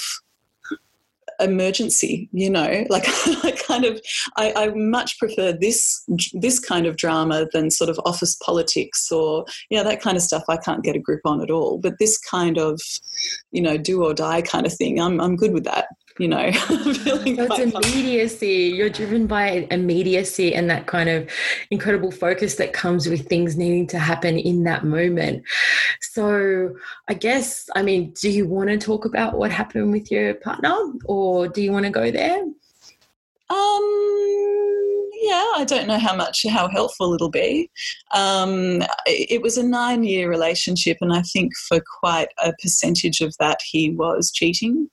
emergency 1.43 2.29
you 2.33 2.51
know? 2.51 2.85
Like 2.93 3.05
i 3.07 3.53
kind 3.67 3.85
of 3.85 4.01
I, 4.37 4.53
I, 4.55 4.73
much 4.75 5.19
prefer 5.19 5.53
this 5.53 6.05
this 6.35 6.59
kind 6.59 6.87
of 6.87 6.97
drama 6.97 7.47
than 7.53 7.71
sort 7.71 7.89
of 7.89 7.99
office 8.05 8.37
politics 8.37 9.11
or 9.11 9.47
you 9.71 9.79
know 9.79 9.85
that 9.85 10.03
kind 10.03 10.17
of 10.17 10.23
stuff 10.23 10.43
i 10.49 10.57
can't 10.59 10.85
get 10.85 10.97
a 10.97 10.99
grip 10.99 11.21
on 11.25 11.41
at 11.41 11.51
all. 11.51 11.79
But 11.79 11.99
this 11.99 12.19
kind 12.19 12.59
of 12.59 12.81
you 13.51 13.63
know 13.63 13.79
do 13.79 14.05
or 14.05 14.13
die 14.13 14.43
kind 14.43 14.67
of 14.67 14.75
thing 14.75 15.01
i'm, 15.01 15.21
I'm 15.21 15.37
good 15.37 15.53
with 15.53 15.65
that 15.65 15.87
you 16.19 16.29
know 16.29 16.43
it's 16.53 17.59
immediacy. 17.59 18.73
You're 18.75 18.91
driven 18.91 19.27
by 19.27 19.67
immediacy 19.71 20.55
and 20.55 20.69
that 20.71 20.87
kind 20.87 21.09
of 21.09 21.31
incredible 21.71 22.11
focus 22.11 22.57
that 22.57 22.73
comes 22.73 23.09
with 23.09 23.29
things 23.29 23.57
needing 23.57 23.87
to 23.89 23.99
happen 23.99 24.39
in 24.39 24.65
that 24.65 24.85
moment. 24.85 25.45
So 26.01 26.75
i 27.09 27.15
guess 27.15 27.69
i 27.75 27.83
mean 27.83 28.13
do 28.21 28.31
you 28.31 28.47
want 28.47 28.69
to 28.69 28.79
talk 28.79 29.05
about 29.05 29.37
what 29.39 29.51
happened 29.51 29.93
with 29.93 30.11
your 30.11 30.35
partner 30.35 30.75
or 31.05 31.49
do 31.49 31.63
you 31.63 31.73
want 31.73 31.85
to 31.85 31.91
go 31.91 32.11
there? 32.11 32.43
Um 33.51 34.72
yeah 35.23 35.47
i 35.57 35.65
don't 35.65 35.87
know 35.87 35.99
how 35.99 36.15
much 36.15 36.45
how 36.49 36.69
helpful 36.69 37.15
it'll 37.15 37.31
be 37.31 37.71
um, 38.15 38.83
it 39.07 39.41
was 39.41 39.57
a 39.57 39.63
nine 39.63 40.05
year 40.05 40.29
relationship 40.29 40.99
and 41.01 41.13
i 41.13 41.23
think 41.23 41.53
for 41.69 41.81
quite 42.01 42.29
a 42.45 42.53
percentage 42.61 43.21
of 43.21 43.35
that 43.39 43.59
he 43.65 43.91
was 43.91 44.31
cheating 44.31 44.89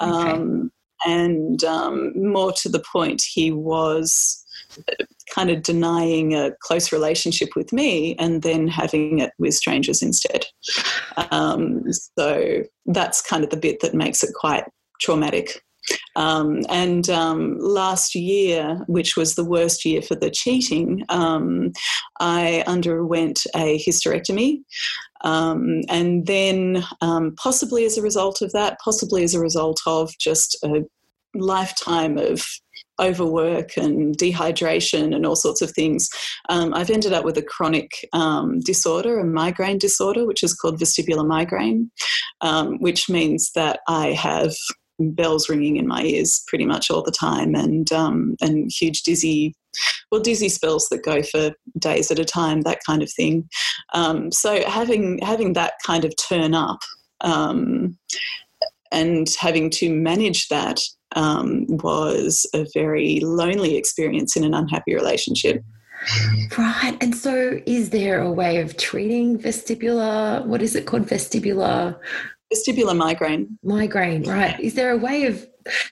Okay. 0.00 0.30
Um, 0.30 0.70
and 1.06 1.62
um, 1.64 2.12
more 2.14 2.52
to 2.52 2.68
the 2.68 2.82
point, 2.92 3.22
he 3.22 3.50
was 3.50 4.44
kind 5.34 5.50
of 5.50 5.62
denying 5.62 6.34
a 6.34 6.52
close 6.60 6.92
relationship 6.92 7.50
with 7.56 7.72
me 7.72 8.14
and 8.18 8.42
then 8.42 8.68
having 8.68 9.20
it 9.20 9.32
with 9.38 9.54
strangers 9.54 10.02
instead. 10.02 10.44
Um, 11.30 11.82
so 11.92 12.62
that's 12.86 13.22
kind 13.22 13.44
of 13.44 13.50
the 13.50 13.56
bit 13.56 13.80
that 13.80 13.94
makes 13.94 14.22
it 14.22 14.34
quite 14.34 14.64
traumatic. 15.00 15.62
Um, 16.16 16.60
and 16.68 17.08
um, 17.10 17.58
last 17.58 18.14
year, 18.14 18.82
which 18.86 19.16
was 19.16 19.34
the 19.34 19.44
worst 19.44 19.84
year 19.84 20.02
for 20.02 20.14
the 20.14 20.30
cheating, 20.30 21.04
um, 21.08 21.72
I 22.20 22.64
underwent 22.66 23.46
a 23.54 23.78
hysterectomy. 23.78 24.62
Um, 25.22 25.82
and 25.88 26.26
then, 26.26 26.84
um, 27.00 27.34
possibly 27.36 27.84
as 27.84 27.98
a 27.98 28.02
result 28.02 28.40
of 28.42 28.52
that, 28.52 28.78
possibly 28.82 29.22
as 29.22 29.34
a 29.34 29.40
result 29.40 29.80
of 29.86 30.16
just 30.18 30.56
a 30.64 30.82
lifetime 31.34 32.18
of 32.18 32.42
overwork 33.00 33.76
and 33.76 34.16
dehydration 34.18 35.14
and 35.14 35.24
all 35.24 35.36
sorts 35.36 35.62
of 35.62 35.70
things, 35.70 36.08
um, 36.48 36.74
I've 36.74 36.90
ended 36.90 37.12
up 37.12 37.24
with 37.24 37.36
a 37.38 37.42
chronic 37.42 37.90
um, 38.12 38.60
disorder, 38.60 39.18
a 39.18 39.24
migraine 39.24 39.78
disorder, 39.78 40.26
which 40.26 40.42
is 40.42 40.54
called 40.54 40.80
vestibular 40.80 41.26
migraine, 41.26 41.90
um, 42.40 42.78
which 42.78 43.08
means 43.08 43.52
that 43.54 43.80
I 43.88 44.08
have 44.12 44.54
bells 45.00 45.48
ringing 45.48 45.76
in 45.76 45.86
my 45.86 46.02
ears 46.02 46.42
pretty 46.46 46.66
much 46.66 46.90
all 46.90 47.02
the 47.02 47.10
time 47.10 47.54
and 47.54 47.92
um, 47.92 48.36
and 48.40 48.70
huge 48.70 49.02
dizzy 49.02 49.54
well 50.10 50.20
dizzy 50.20 50.48
spells 50.48 50.88
that 50.88 51.04
go 51.04 51.22
for 51.22 51.52
days 51.78 52.10
at 52.10 52.18
a 52.18 52.24
time 52.24 52.62
that 52.62 52.80
kind 52.86 53.02
of 53.02 53.10
thing 53.12 53.48
um, 53.94 54.30
so 54.30 54.62
having 54.68 55.18
having 55.22 55.54
that 55.54 55.74
kind 55.84 56.04
of 56.04 56.12
turn 56.16 56.54
up 56.54 56.80
um, 57.22 57.96
and 58.92 59.28
having 59.38 59.70
to 59.70 59.92
manage 59.92 60.48
that 60.48 60.80
um, 61.16 61.64
was 61.68 62.46
a 62.54 62.66
very 62.74 63.20
lonely 63.20 63.76
experience 63.76 64.36
in 64.36 64.44
an 64.44 64.54
unhappy 64.54 64.94
relationship 64.94 65.62
Right. 66.56 66.96
And 67.00 67.14
so, 67.14 67.60
is 67.66 67.90
there 67.90 68.22
a 68.22 68.32
way 68.32 68.60
of 68.60 68.76
treating 68.76 69.38
vestibular? 69.38 70.44
What 70.46 70.62
is 70.62 70.74
it 70.74 70.86
called? 70.86 71.06
Vestibular 71.06 71.98
Vestibular 72.52 72.96
migraine. 72.96 73.58
Migraine, 73.62 74.24
right. 74.24 74.58
Is 74.58 74.74
there 74.74 74.90
a 74.90 74.96
way 74.96 75.24
of 75.24 75.46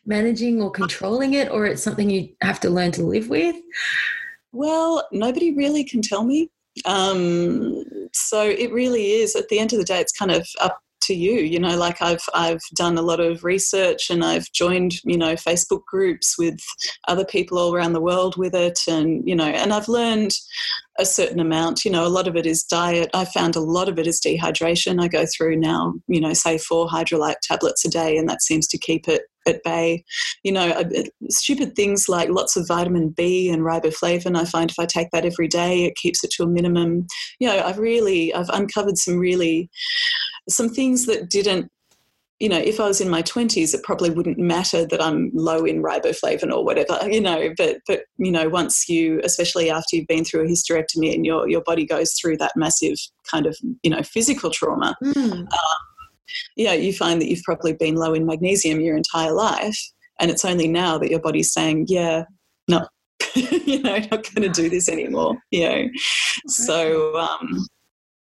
managing 0.06 0.60
or 0.60 0.70
controlling 0.70 1.34
it, 1.34 1.50
or 1.50 1.66
it's 1.66 1.82
something 1.82 2.10
you 2.10 2.28
have 2.42 2.60
to 2.60 2.70
learn 2.70 2.92
to 2.92 3.02
live 3.02 3.28
with? 3.28 3.56
Well, 4.52 5.06
nobody 5.12 5.54
really 5.54 5.84
can 5.84 6.02
tell 6.02 6.24
me. 6.24 6.50
Um, 6.84 7.84
so 8.12 8.42
it 8.42 8.72
really 8.72 9.12
is, 9.12 9.36
at 9.36 9.48
the 9.48 9.58
end 9.58 9.72
of 9.72 9.78
the 9.78 9.84
day, 9.84 10.00
it's 10.00 10.12
kind 10.12 10.30
of 10.30 10.46
up 10.60 10.78
to 11.00 11.14
you 11.14 11.40
you 11.40 11.58
know 11.58 11.76
like 11.76 12.02
i've 12.02 12.24
i've 12.34 12.60
done 12.74 12.98
a 12.98 13.02
lot 13.02 13.20
of 13.20 13.44
research 13.44 14.10
and 14.10 14.24
i've 14.24 14.50
joined 14.52 15.02
you 15.04 15.16
know 15.16 15.34
facebook 15.34 15.84
groups 15.86 16.36
with 16.38 16.58
other 17.06 17.24
people 17.24 17.56
all 17.56 17.74
around 17.74 17.92
the 17.92 18.00
world 18.00 18.36
with 18.36 18.54
it 18.54 18.78
and 18.88 19.26
you 19.26 19.34
know 19.34 19.46
and 19.46 19.72
i've 19.72 19.88
learned 19.88 20.32
a 20.98 21.04
certain 21.04 21.40
amount 21.40 21.84
you 21.84 21.90
know 21.90 22.06
a 22.06 22.08
lot 22.08 22.26
of 22.26 22.36
it 22.36 22.46
is 22.46 22.64
diet 22.64 23.08
i 23.14 23.24
found 23.24 23.54
a 23.54 23.60
lot 23.60 23.88
of 23.88 23.98
it 23.98 24.06
is 24.06 24.20
dehydration 24.20 25.02
i 25.02 25.08
go 25.08 25.24
through 25.26 25.56
now 25.56 25.94
you 26.08 26.20
know 26.20 26.32
say 26.32 26.58
four 26.58 26.88
Hydralyte 26.88 27.40
tablets 27.42 27.84
a 27.84 27.88
day 27.88 28.16
and 28.16 28.28
that 28.28 28.42
seems 28.42 28.66
to 28.68 28.78
keep 28.78 29.08
it 29.08 29.22
at 29.48 29.62
bay. 29.64 30.04
You 30.44 30.52
know, 30.52 30.84
stupid 31.30 31.74
things 31.74 32.08
like 32.08 32.28
lots 32.28 32.56
of 32.56 32.68
vitamin 32.68 33.10
B 33.10 33.48
and 33.48 33.62
riboflavin. 33.62 34.36
I 34.38 34.44
find 34.44 34.70
if 34.70 34.78
I 34.78 34.86
take 34.86 35.10
that 35.12 35.24
every 35.24 35.48
day, 35.48 35.84
it 35.84 35.96
keeps 35.96 36.22
it 36.22 36.30
to 36.32 36.44
a 36.44 36.48
minimum. 36.48 37.06
You 37.40 37.48
know, 37.48 37.62
I've 37.64 37.78
really 37.78 38.32
I've 38.32 38.50
uncovered 38.50 38.98
some 38.98 39.18
really 39.18 39.70
some 40.48 40.68
things 40.68 41.06
that 41.06 41.28
didn't 41.28 41.70
you 42.40 42.48
know, 42.48 42.58
if 42.58 42.78
I 42.78 42.86
was 42.86 43.00
in 43.00 43.08
my 43.08 43.22
twenties, 43.22 43.74
it 43.74 43.82
probably 43.82 44.10
wouldn't 44.10 44.38
matter 44.38 44.86
that 44.86 45.02
I'm 45.02 45.30
low 45.34 45.64
in 45.64 45.82
riboflavin 45.82 46.52
or 46.52 46.64
whatever, 46.64 46.98
you 47.10 47.20
know. 47.20 47.52
But 47.56 47.78
but 47.86 48.02
you 48.16 48.30
know, 48.30 48.48
once 48.48 48.88
you, 48.88 49.20
especially 49.24 49.70
after 49.70 49.96
you've 49.96 50.06
been 50.06 50.24
through 50.24 50.44
a 50.44 50.48
hysterectomy 50.48 51.12
and 51.14 51.26
your 51.26 51.48
your 51.48 51.62
body 51.62 51.84
goes 51.84 52.12
through 52.12 52.36
that 52.38 52.52
massive 52.56 52.96
kind 53.30 53.46
of 53.46 53.56
you 53.82 53.90
know 53.90 54.02
physical 54.02 54.50
trauma, 54.50 54.96
mm. 55.02 55.32
um, 55.32 55.48
yeah, 56.56 56.74
you 56.74 56.92
find 56.92 57.20
that 57.20 57.28
you've 57.28 57.42
probably 57.42 57.72
been 57.72 57.96
low 57.96 58.14
in 58.14 58.26
magnesium 58.26 58.80
your 58.80 58.96
entire 58.96 59.32
life, 59.32 59.78
and 60.20 60.30
it's 60.30 60.44
only 60.44 60.68
now 60.68 60.96
that 60.98 61.10
your 61.10 61.20
body's 61.20 61.52
saying, 61.52 61.86
yeah, 61.88 62.24
no, 62.68 62.86
you 63.34 63.82
know, 63.82 63.98
not 63.98 64.32
going 64.32 64.42
to 64.42 64.48
do 64.48 64.68
this 64.68 64.88
anymore. 64.88 65.36
You 65.50 65.68
know, 65.68 65.88
so. 66.46 67.18
Um, 67.18 67.66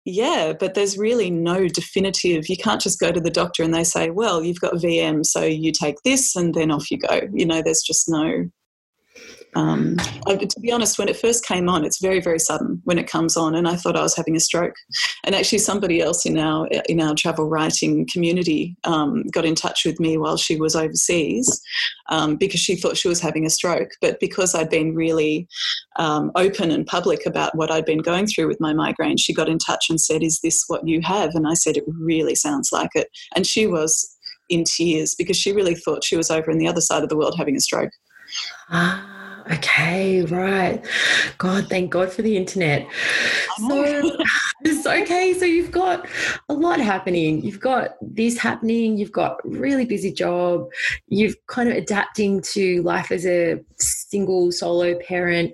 yeah, 0.05 0.53
but 0.57 0.73
there's 0.73 0.97
really 0.97 1.29
no 1.29 1.67
definitive. 1.67 2.49
You 2.49 2.57
can't 2.57 2.81
just 2.81 2.99
go 2.99 3.11
to 3.11 3.21
the 3.21 3.29
doctor 3.29 3.63
and 3.63 3.73
they 3.73 3.83
say, 3.83 4.09
well, 4.09 4.43
you've 4.43 4.59
got 4.59 4.73
VM, 4.73 5.25
so 5.25 5.43
you 5.43 5.71
take 5.71 5.95
this 6.03 6.35
and 6.35 6.53
then 6.53 6.71
off 6.71 6.91
you 6.91 6.97
go. 6.97 7.21
You 7.33 7.45
know, 7.45 7.61
there's 7.61 7.81
just 7.81 8.09
no 8.09 8.49
um, 9.55 9.97
I, 10.27 10.35
to 10.35 10.59
be 10.59 10.71
honest, 10.71 10.97
when 10.97 11.09
it 11.09 11.17
first 11.17 11.45
came 11.45 11.69
on, 11.69 11.85
it's 11.85 12.01
very, 12.01 12.19
very 12.19 12.39
sudden 12.39 12.81
when 12.85 12.97
it 12.97 13.07
comes 13.07 13.37
on, 13.37 13.55
and 13.55 13.67
I 13.67 13.75
thought 13.75 13.95
I 13.95 14.01
was 14.01 14.15
having 14.15 14.35
a 14.35 14.39
stroke. 14.39 14.75
And 15.23 15.35
actually, 15.35 15.59
somebody 15.59 16.01
else 16.01 16.25
in 16.25 16.37
our 16.37 16.67
in 16.89 17.01
our 17.01 17.15
travel 17.15 17.49
writing 17.49 18.07
community 18.11 18.75
um, 18.83 19.23
got 19.31 19.45
in 19.45 19.55
touch 19.55 19.85
with 19.85 19.99
me 19.99 20.17
while 20.17 20.37
she 20.37 20.55
was 20.55 20.75
overseas 20.75 21.61
um, 22.09 22.35
because 22.35 22.59
she 22.59 22.75
thought 22.75 22.97
she 22.97 23.07
was 23.07 23.21
having 23.21 23.45
a 23.45 23.49
stroke. 23.49 23.91
But 24.01 24.19
because 24.19 24.55
I'd 24.55 24.69
been 24.69 24.95
really 24.95 25.47
um, 25.97 26.31
open 26.35 26.71
and 26.71 26.85
public 26.85 27.25
about 27.25 27.55
what 27.55 27.71
I'd 27.71 27.85
been 27.85 28.01
going 28.01 28.27
through 28.27 28.47
with 28.47 28.59
my 28.59 28.73
migraine, 28.73 29.17
she 29.17 29.33
got 29.33 29.49
in 29.49 29.59
touch 29.59 29.85
and 29.89 29.99
said, 29.99 30.23
"Is 30.23 30.39
this 30.41 30.63
what 30.67 30.87
you 30.87 31.01
have?" 31.03 31.31
And 31.35 31.47
I 31.47 31.53
said, 31.53 31.77
"It 31.77 31.85
really 31.87 32.35
sounds 32.35 32.71
like 32.71 32.91
it." 32.95 33.07
And 33.35 33.45
she 33.45 33.67
was 33.67 34.09
in 34.49 34.63
tears 34.63 35.15
because 35.15 35.37
she 35.37 35.51
really 35.51 35.75
thought 35.75 36.03
she 36.03 36.17
was 36.17 36.29
over 36.29 36.51
in 36.51 36.57
the 36.57 36.67
other 36.67 36.81
side 36.81 37.03
of 37.03 37.09
the 37.09 37.17
world 37.17 37.35
having 37.37 37.55
a 37.55 37.61
stroke. 37.61 37.91
Ah. 38.69 39.22
Okay, 39.51 40.23
right. 40.23 40.83
God, 41.37 41.67
thank 41.67 41.91
God 41.91 42.11
for 42.11 42.21
the 42.21 42.37
internet. 42.37 42.87
So, 43.57 44.15
it's 44.63 44.85
okay, 44.85 45.33
so 45.33 45.45
you've 45.45 45.71
got 45.71 46.07
a 46.47 46.53
lot 46.53 46.79
happening. 46.79 47.43
You've 47.43 47.59
got 47.59 47.95
this 48.01 48.37
happening. 48.37 48.97
You've 48.97 49.11
got 49.11 49.37
really 49.43 49.85
busy 49.85 50.13
job. 50.13 50.69
You've 51.07 51.35
kind 51.47 51.69
of 51.69 51.75
adapting 51.75 52.41
to 52.53 52.81
life 52.83 53.11
as 53.11 53.25
a 53.25 53.59
single 53.77 54.51
solo 54.51 54.97
parent. 54.99 55.53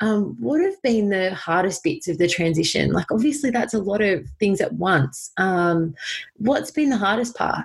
Um, 0.00 0.36
what 0.38 0.60
have 0.60 0.80
been 0.82 1.08
the 1.08 1.34
hardest 1.34 1.82
bits 1.82 2.06
of 2.06 2.18
the 2.18 2.28
transition? 2.28 2.92
Like, 2.92 3.10
obviously, 3.10 3.50
that's 3.50 3.74
a 3.74 3.80
lot 3.80 4.00
of 4.00 4.28
things 4.38 4.60
at 4.60 4.74
once. 4.74 5.32
Um, 5.38 5.94
what's 6.36 6.70
been 6.70 6.90
the 6.90 6.96
hardest 6.96 7.34
part? 7.34 7.64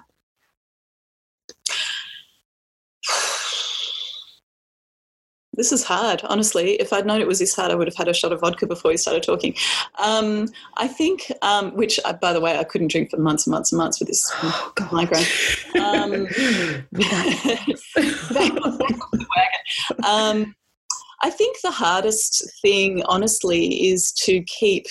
This 5.59 5.71
is 5.73 5.83
hard, 5.83 6.21
honestly. 6.23 6.75
If 6.75 6.93
I'd 6.93 7.05
known 7.05 7.19
it 7.19 7.27
was 7.27 7.39
this 7.39 7.53
hard, 7.53 7.69
I 7.69 7.75
would 7.75 7.87
have 7.87 7.97
had 7.97 8.07
a 8.07 8.13
shot 8.13 8.31
of 8.31 8.39
vodka 8.39 8.65
before 8.65 8.91
we 8.91 8.97
started 8.97 9.23
talking. 9.23 9.53
Um, 10.01 10.47
I 10.77 10.87
think, 10.87 11.29
um, 11.41 11.75
which, 11.75 11.99
uh, 12.05 12.13
by 12.13 12.31
the 12.31 12.39
way, 12.39 12.57
I 12.57 12.63
couldn't 12.63 12.89
drink 12.89 13.11
for 13.11 13.17
months 13.17 13.45
and 13.45 13.51
months 13.51 13.73
and 13.73 13.77
months 13.77 13.99
with 13.99 14.07
this 14.07 14.31
oh, 14.41 14.71
migraine. 14.93 15.25
Um, 15.81 16.13
um, 20.07 20.55
I 21.21 21.29
think 21.29 21.57
the 21.61 21.71
hardest 21.71 22.49
thing, 22.61 23.03
honestly, 23.07 23.89
is 23.89 24.13
to 24.23 24.41
keep 24.43 24.85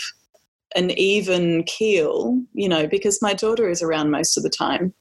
an 0.76 0.90
even 0.90 1.64
keel, 1.64 2.42
you 2.52 2.68
know, 2.68 2.87
because 2.87 3.22
my 3.22 3.32
daughter 3.32 3.70
is 3.70 3.82
around 3.82 4.10
most 4.10 4.37
of 4.37 4.42
the 4.42 4.50
time. 4.50 4.92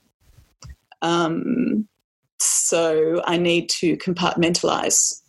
Um, 1.01 1.89
so 2.39 3.21
I 3.25 3.38
need 3.38 3.67
to 3.81 3.97
compartmentalize 3.97 5.24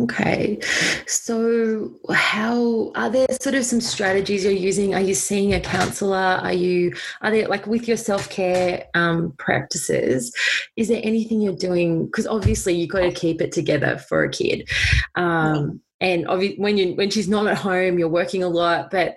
Okay. 0.00 0.58
So, 1.06 1.92
how 2.14 2.92
are 2.94 3.10
there 3.10 3.26
sort 3.42 3.54
of 3.54 3.64
some 3.66 3.80
strategies 3.82 4.42
you're 4.42 4.52
using? 4.52 4.94
Are 4.94 5.02
you 5.02 5.12
seeing 5.12 5.52
a 5.52 5.60
counselor? 5.60 6.16
Are 6.16 6.52
you, 6.52 6.94
are 7.20 7.30
there 7.30 7.46
like 7.46 7.66
with 7.66 7.86
your 7.86 7.98
self 7.98 8.30
care 8.30 8.86
um, 8.94 9.32
practices? 9.38 10.34
Is 10.76 10.88
there 10.88 11.02
anything 11.04 11.42
you're 11.42 11.54
doing? 11.54 12.06
Because 12.06 12.26
obviously 12.26 12.74
you've 12.74 12.88
got 12.88 13.00
to 13.00 13.12
keep 13.12 13.42
it 13.42 13.52
together 13.52 13.98
for 13.98 14.24
a 14.24 14.30
kid. 14.30 14.66
Um, 15.14 15.82
and 16.00 16.26
obviously, 16.26 16.58
when 16.58 16.78
you 16.78 16.94
when 16.94 17.10
she's 17.10 17.28
not 17.28 17.46
at 17.46 17.58
home, 17.58 17.98
you're 17.98 18.08
working 18.08 18.42
a 18.42 18.48
lot, 18.48 18.90
but 18.90 19.16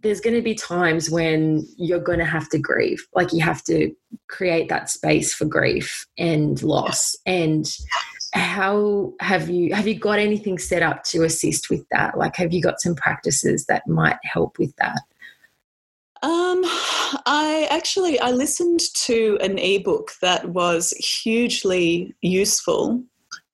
there's 0.00 0.20
going 0.20 0.36
to 0.36 0.42
be 0.42 0.54
times 0.54 1.10
when 1.10 1.66
you're 1.76 1.98
going 2.00 2.20
to 2.20 2.24
have 2.24 2.48
to 2.50 2.58
grieve. 2.58 3.04
Like 3.14 3.32
you 3.32 3.42
have 3.42 3.64
to 3.64 3.92
create 4.28 4.68
that 4.68 4.90
space 4.90 5.34
for 5.34 5.44
grief 5.44 6.06
and 6.16 6.62
loss. 6.62 7.16
And 7.26 7.66
how 8.38 9.12
have 9.20 9.50
you 9.50 9.74
have 9.74 9.86
you 9.86 9.98
got 9.98 10.18
anything 10.18 10.58
set 10.58 10.82
up 10.82 11.04
to 11.04 11.24
assist 11.24 11.70
with 11.70 11.84
that 11.90 12.16
like 12.16 12.36
have 12.36 12.52
you 12.52 12.62
got 12.62 12.80
some 12.80 12.94
practices 12.94 13.66
that 13.66 13.86
might 13.86 14.18
help 14.24 14.58
with 14.58 14.74
that 14.76 15.00
um, 16.22 16.62
I 17.26 17.68
actually 17.70 18.18
I 18.18 18.32
listened 18.32 18.80
to 19.04 19.38
an 19.40 19.58
ebook 19.58 20.12
that 20.20 20.48
was 20.48 20.90
hugely 20.90 22.14
useful. 22.22 23.04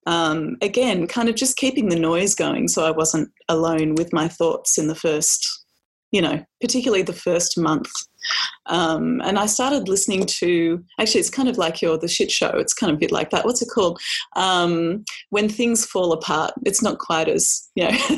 Um, 0.07 0.57
again, 0.63 1.07
kind 1.07 1.29
of 1.29 1.35
just 1.35 1.57
keeping 1.57 1.89
the 1.89 1.99
noise 1.99 2.35
going, 2.35 2.69
so 2.69 2.85
I 2.85 2.91
wasn't 2.91 3.31
alone 3.49 3.95
with 3.97 4.13
my 4.13 4.29
thoughts 4.29 4.79
in 4.79 4.87
the 4.87 4.95
first, 4.95 5.64
you 6.15 6.23
know, 6.23 6.45
particularly 6.61 7.03
the 7.03 7.13
first 7.13 7.59
month 7.59 7.91
um, 8.67 9.21
and 9.23 9.39
I 9.39 9.47
started 9.47 9.89
listening 9.89 10.27
to, 10.27 10.83
actually, 10.99 11.21
it's 11.21 11.31
kind 11.31 11.49
of 11.49 11.59
like 11.59 11.83
your 11.83 11.99
The 11.99 12.09
Shit 12.09 12.31
Show. 12.31 12.51
It's 12.57 12.75
kind 12.75 12.91
of 12.91 12.97
a 12.97 13.01
bit 13.01 13.13
like 13.13 13.31
that. 13.31 13.45
What's 13.45 13.63
it 13.63 13.69
called? 13.73 14.01
Um, 14.37 15.05
when 15.31 15.49
Things 15.49 15.85
Fall 15.85 16.13
Apart. 16.13 16.53
It's 16.65 16.83
not 16.83 16.99
quite 16.99 17.29
as, 17.29 17.69
you 17.75 17.85
know, 17.85 17.91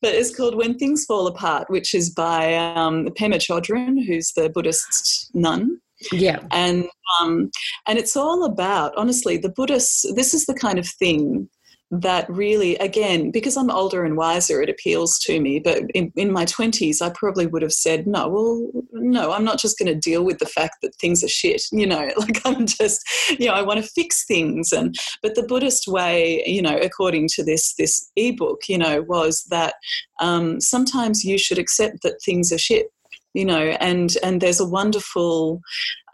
but 0.00 0.14
it's 0.14 0.34
called 0.34 0.56
When 0.56 0.76
Things 0.76 1.04
Fall 1.04 1.26
Apart, 1.26 1.70
which 1.70 1.94
is 1.94 2.10
by 2.10 2.54
um, 2.54 3.08
Pema 3.08 3.36
Chodron, 3.36 4.04
who's 4.04 4.32
the 4.32 4.50
Buddhist 4.50 5.30
nun. 5.34 5.78
Yeah. 6.10 6.40
And 6.50 6.86
um, 7.20 7.50
and 7.86 7.96
it's 7.96 8.16
all 8.16 8.44
about 8.44 8.92
honestly 8.96 9.36
the 9.36 9.50
Buddhists 9.50 10.04
this 10.16 10.34
is 10.34 10.46
the 10.46 10.54
kind 10.54 10.80
of 10.80 10.88
thing 10.88 11.48
that 11.92 12.26
really, 12.30 12.74
again, 12.76 13.30
because 13.30 13.54
I'm 13.54 13.70
older 13.70 14.02
and 14.02 14.16
wiser, 14.16 14.62
it 14.62 14.70
appeals 14.70 15.18
to 15.20 15.38
me. 15.38 15.60
But 15.60 15.82
in, 15.94 16.10
in 16.16 16.32
my 16.32 16.46
20s, 16.46 17.02
I 17.02 17.10
probably 17.10 17.46
would 17.46 17.60
have 17.60 17.72
said, 17.72 18.06
no, 18.06 18.28
well, 18.28 18.70
no, 18.92 19.30
I'm 19.30 19.44
not 19.44 19.60
just 19.60 19.78
going 19.78 19.92
to 19.92 19.94
deal 19.94 20.24
with 20.24 20.38
the 20.38 20.46
fact 20.46 20.76
that 20.80 20.94
things 20.94 21.22
are 21.22 21.28
shit. 21.28 21.62
You 21.70 21.86
know, 21.86 22.08
like 22.16 22.40
I'm 22.46 22.66
just, 22.66 23.02
you 23.38 23.46
know, 23.46 23.52
I 23.52 23.60
want 23.60 23.84
to 23.84 23.90
fix 23.90 24.24
things. 24.24 24.72
And, 24.72 24.94
but 25.22 25.34
the 25.34 25.42
Buddhist 25.42 25.86
way, 25.86 26.42
you 26.46 26.62
know, 26.62 26.78
according 26.78 27.28
to 27.34 27.44
this, 27.44 27.74
this 27.74 28.10
ebook, 28.16 28.62
you 28.70 28.78
know, 28.78 29.02
was 29.02 29.44
that 29.50 29.74
um, 30.18 30.62
sometimes 30.62 31.26
you 31.26 31.36
should 31.36 31.58
accept 31.58 32.02
that 32.04 32.22
things 32.24 32.52
are 32.52 32.58
shit, 32.58 32.86
you 33.34 33.44
know, 33.44 33.76
and, 33.80 34.16
and 34.22 34.40
there's 34.40 34.60
a 34.60 34.66
wonderful 34.66 35.60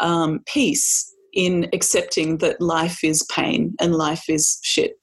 um, 0.01 0.41
peace 0.53 1.15
in 1.35 1.69
accepting 1.73 2.39
that 2.39 2.61
life 2.61 3.05
is 3.05 3.25
pain 3.31 3.77
and 3.81 3.95
life 3.95 4.25
is 4.29 4.59
shit 4.65 4.97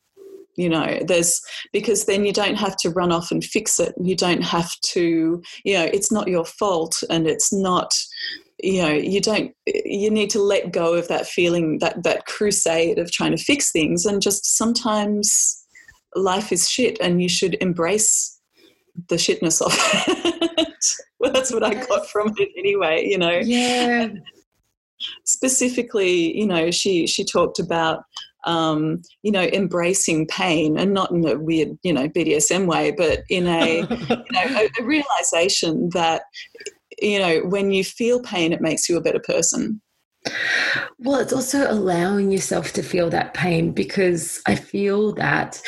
you 0.55 0.69
know 0.69 0.99
there's 1.07 1.41
because 1.73 2.05
then 2.05 2.25
you 2.25 2.33
don't 2.33 2.55
have 2.55 2.75
to 2.77 2.89
run 2.89 3.11
off 3.11 3.31
and 3.31 3.43
fix 3.43 3.79
it. 3.79 3.93
You 4.01 4.15
don't 4.15 4.43
have 4.43 4.71
to 4.93 5.41
you 5.63 5.73
know 5.73 5.85
it's 5.85 6.11
not 6.11 6.27
your 6.27 6.45
fault 6.45 6.95
and 7.09 7.27
it's 7.27 7.51
not 7.53 7.91
you 8.63 8.81
know 8.81 8.91
you 8.91 9.21
don't 9.21 9.53
you 9.65 10.09
need 10.09 10.29
to 10.29 10.41
let 10.41 10.71
go 10.71 10.93
of 10.93 11.07
that 11.07 11.27
feeling 11.27 11.79
that 11.79 12.03
that 12.03 12.25
crusade 12.25 12.97
of 12.97 13.11
trying 13.11 13.31
to 13.35 13.43
fix 13.43 13.71
things 13.71 14.05
and 14.05 14.21
just 14.21 14.57
sometimes 14.57 15.65
life 16.15 16.51
is 16.51 16.69
shit 16.69 16.97
and 17.01 17.21
you 17.21 17.27
should 17.27 17.57
embrace 17.61 18.39
the 19.09 19.15
shitness 19.15 19.61
of 19.61 19.73
it. 20.07 20.61
Well 21.17 21.31
that's 21.31 21.51
what 21.51 21.63
i 21.63 21.73
got 21.73 22.07
from 22.09 22.33
it 22.37 22.49
anyway 22.55 23.03
you 23.07 23.17
know. 23.17 23.39
Yeah. 23.43 24.09
Specifically 25.23 26.37
you 26.37 26.45
know 26.45 26.69
she 26.69 27.07
she 27.07 27.23
talked 27.25 27.57
about 27.57 28.03
um, 28.45 29.01
you 29.23 29.31
know, 29.31 29.43
embracing 29.43 30.27
pain 30.27 30.77
and 30.77 30.93
not 30.93 31.11
in 31.11 31.27
a 31.27 31.37
weird, 31.37 31.77
you 31.83 31.91
know, 31.91 32.07
BDSM 32.07 32.67
way, 32.67 32.91
but 32.91 33.23
in 33.29 33.47
a, 33.47 33.79
you 33.79 33.87
know, 34.31 34.43
a, 34.43 34.69
a 34.79 34.83
realization 34.83 35.89
that, 35.93 36.23
you 37.01 37.19
know, 37.19 37.39
when 37.41 37.71
you 37.71 37.83
feel 37.83 38.21
pain, 38.21 38.53
it 38.53 38.61
makes 38.61 38.87
you 38.87 38.97
a 38.97 39.01
better 39.01 39.19
person. 39.19 39.81
Well, 40.99 41.19
it's 41.19 41.33
also 41.33 41.69
allowing 41.69 42.31
yourself 42.31 42.73
to 42.73 42.81
feel 42.81 43.09
that 43.11 43.33
pain 43.33 43.71
because 43.71 44.41
I 44.47 44.55
feel 44.55 45.13
that 45.15 45.61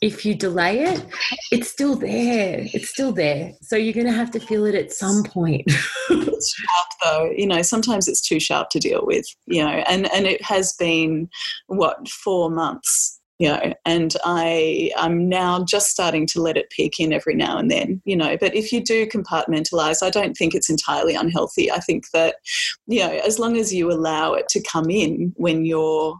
if 0.00 0.26
you 0.26 0.34
delay 0.34 0.80
it, 0.80 1.04
it's 1.50 1.70
still 1.70 1.94
there. 1.94 2.66
It's 2.74 2.90
still 2.90 3.12
there. 3.12 3.52
So 3.62 3.76
you're 3.76 3.94
going 3.94 4.06
to 4.06 4.12
have 4.12 4.30
to 4.32 4.40
feel 4.40 4.66
it 4.66 4.74
at 4.74 4.92
some 4.92 5.22
point. 5.24 5.64
it's 6.10 6.54
sharp, 6.54 6.88
though. 7.02 7.32
You 7.36 7.46
know, 7.46 7.62
sometimes 7.62 8.08
it's 8.08 8.20
too 8.20 8.40
sharp 8.40 8.70
to 8.70 8.78
deal 8.78 9.02
with. 9.06 9.24
You 9.46 9.64
know, 9.64 9.82
and 9.88 10.12
and 10.12 10.26
it 10.26 10.42
has 10.42 10.74
been 10.74 11.28
what 11.68 12.08
four 12.08 12.50
months 12.50 13.20
you 13.42 13.48
know 13.48 13.74
and 13.84 14.16
i 14.24 14.88
i'm 14.96 15.28
now 15.28 15.64
just 15.64 15.88
starting 15.88 16.28
to 16.28 16.40
let 16.40 16.56
it 16.56 16.70
peek 16.70 17.00
in 17.00 17.12
every 17.12 17.34
now 17.34 17.58
and 17.58 17.72
then 17.72 18.00
you 18.04 18.16
know. 18.16 18.36
But 18.38 18.54
if 18.54 18.70
you 18.72 18.80
do 18.84 19.04
compartmentalize 19.06 20.00
i 20.00 20.10
don't 20.10 20.34
think 20.34 20.54
it's 20.54 20.70
entirely 20.70 21.16
unhealthy. 21.16 21.70
I 21.70 21.80
think 21.80 22.04
that 22.12 22.36
you 22.86 23.00
know 23.00 23.10
as 23.26 23.40
long 23.40 23.56
as 23.56 23.74
you 23.74 23.90
allow 23.90 24.34
it 24.34 24.48
to 24.50 24.62
come 24.62 24.88
in 24.90 25.32
when 25.36 25.64
you're 25.64 26.16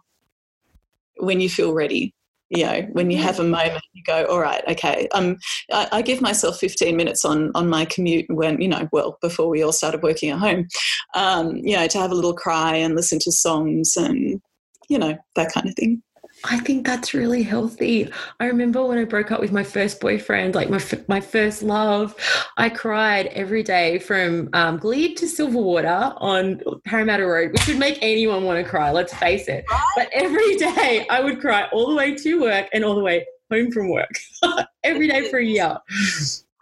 when 1.18 1.40
you 1.40 1.48
feel 1.48 1.72
ready 1.72 2.12
you 2.50 2.64
know 2.64 2.82
when 2.90 3.10
you 3.12 3.18
have 3.18 3.38
a 3.38 3.44
moment 3.44 3.84
you 3.92 4.02
go 4.04 4.24
all 4.24 4.40
right 4.40 4.64
okay 4.66 5.06
um 5.14 5.36
I, 5.72 5.88
I, 5.92 6.02
give 6.02 6.20
myself 6.20 6.58
15 6.58 6.96
minutes 6.96 7.24
on 7.24 7.52
on 7.54 7.68
my 7.68 7.84
commute 7.84 8.26
when 8.30 8.60
you 8.60 8.68
know 8.68 8.88
well 8.92 9.18
before 9.20 9.48
we 9.48 9.62
all 9.62 9.72
started 9.72 10.02
working 10.02 10.30
at 10.30 10.40
home 10.40 10.66
um 11.14 11.56
you 11.56 11.76
know 11.76 11.86
to 11.86 11.98
have 11.98 12.10
a 12.10 12.16
little 12.16 12.34
cry 12.34 12.74
and 12.74 12.96
listen 12.96 13.20
to 13.20 13.30
songs 13.30 13.96
and 13.96 14.40
you 14.88 14.98
know 14.98 15.16
that 15.36 15.52
kind 15.52 15.68
of 15.68 15.74
thing 15.76 16.02
I 16.44 16.58
think 16.58 16.86
that's 16.86 17.14
really 17.14 17.42
healthy. 17.42 18.10
I 18.40 18.46
remember 18.46 18.84
when 18.84 18.98
I 18.98 19.04
broke 19.04 19.30
up 19.30 19.40
with 19.40 19.52
my 19.52 19.62
first 19.62 20.00
boyfriend, 20.00 20.54
like 20.54 20.70
my 20.70 20.80
my 21.08 21.20
first 21.20 21.62
love, 21.62 22.14
I 22.56 22.68
cried 22.68 23.26
every 23.28 23.62
day 23.62 23.98
from 24.00 24.48
um, 24.52 24.78
Glebe 24.78 25.16
to 25.16 25.26
Silverwater 25.26 26.16
on 26.20 26.60
Parramatta 26.84 27.26
Road, 27.26 27.52
which 27.52 27.66
would 27.68 27.78
make 27.78 27.98
anyone 28.02 28.44
want 28.44 28.62
to 28.62 28.68
cry. 28.68 28.90
Let's 28.90 29.14
face 29.14 29.48
it. 29.48 29.64
But 29.96 30.08
every 30.12 30.56
day 30.56 31.06
I 31.10 31.20
would 31.20 31.40
cry 31.40 31.68
all 31.72 31.90
the 31.90 31.96
way 31.96 32.14
to 32.16 32.40
work 32.40 32.68
and 32.72 32.84
all 32.84 32.94
the 32.94 33.02
way 33.02 33.24
home 33.50 33.70
from 33.70 33.90
work, 33.90 34.10
every 34.84 35.08
day 35.08 35.30
for 35.30 35.38
a 35.38 35.44
year. 35.44 35.78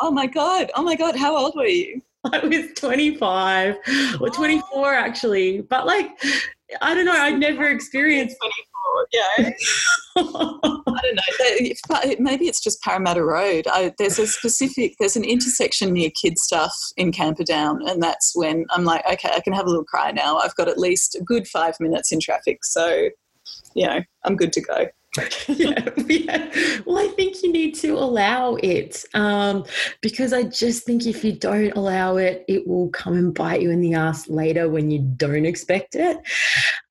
Oh 0.01 0.11
my 0.11 0.27
god! 0.27 0.71
Oh 0.75 0.83
my 0.83 0.95
god! 0.95 1.17
How 1.17 1.37
old 1.37 1.55
were 1.57 1.67
you? 1.67 2.03
I 2.25 2.39
was 2.47 2.67
25 2.77 3.77
or 4.21 4.29
24 4.29 4.95
actually, 4.95 5.63
but 5.63 5.87
like 5.87 6.11
I 6.83 6.95
don't 6.95 7.07
know. 7.07 7.13
I'd 7.13 7.39
never 7.39 7.69
experienced 7.69 8.37
yeah. 9.13 9.51
I 10.17 11.01
don't 11.03 11.15
know. 11.15 12.15
Maybe 12.19 12.49
it's 12.49 12.61
just 12.61 12.81
Parramatta 12.83 13.25
Road. 13.25 13.67
I, 13.71 13.93
there's 13.99 14.19
a 14.19 14.27
specific, 14.27 14.95
there's 14.99 15.17
an 15.17 15.25
intersection 15.25 15.93
near 15.93 16.11
Kid 16.21 16.39
Stuff 16.39 16.75
in 16.97 17.13
Camperdown, 17.13 17.87
and 17.89 18.03
that's 18.03 18.33
when 18.35 18.67
I'm 18.71 18.85
like, 18.85 19.05
okay, 19.11 19.31
I 19.35 19.41
can 19.41 19.53
have 19.53 19.67
a 19.67 19.69
little 19.69 19.85
cry 19.85 20.13
now. 20.13 20.39
I've 20.39 20.55
got 20.57 20.69
at 20.69 20.79
least 20.79 21.15
a 21.15 21.23
good 21.23 21.49
five 21.49 21.75
minutes 21.81 22.13
in 22.13 22.21
traffic, 22.21 22.65
so 22.65 23.09
you 23.75 23.87
know, 23.87 24.01
I'm 24.25 24.37
good 24.37 24.53
to 24.55 24.61
go. 24.61 24.87
yeah, 25.49 25.89
yeah. 26.07 26.81
Well, 26.87 26.99
I 26.99 27.09
think 27.17 27.43
you 27.43 27.53
need 27.53 27.75
to 27.77 27.99
allow 27.99 28.55
it 28.57 29.05
um, 29.15 29.65
because 30.03 30.33
I 30.33 30.45
just 30.45 30.85
think 30.85 31.05
if 31.05 31.25
you 31.25 31.33
don't 31.33 31.73
allow 31.73 32.17
it, 32.17 32.45
it 32.47 32.67
will 32.67 32.91
come 32.91 33.15
and 33.15 33.35
bite 33.35 33.61
you 33.61 33.71
in 33.71 33.81
the 33.81 33.95
ass 33.95 34.29
later 34.29 34.69
when 34.69 34.91
you 34.91 35.01
don't 35.01 35.45
expect 35.45 35.97
it. 35.97 36.19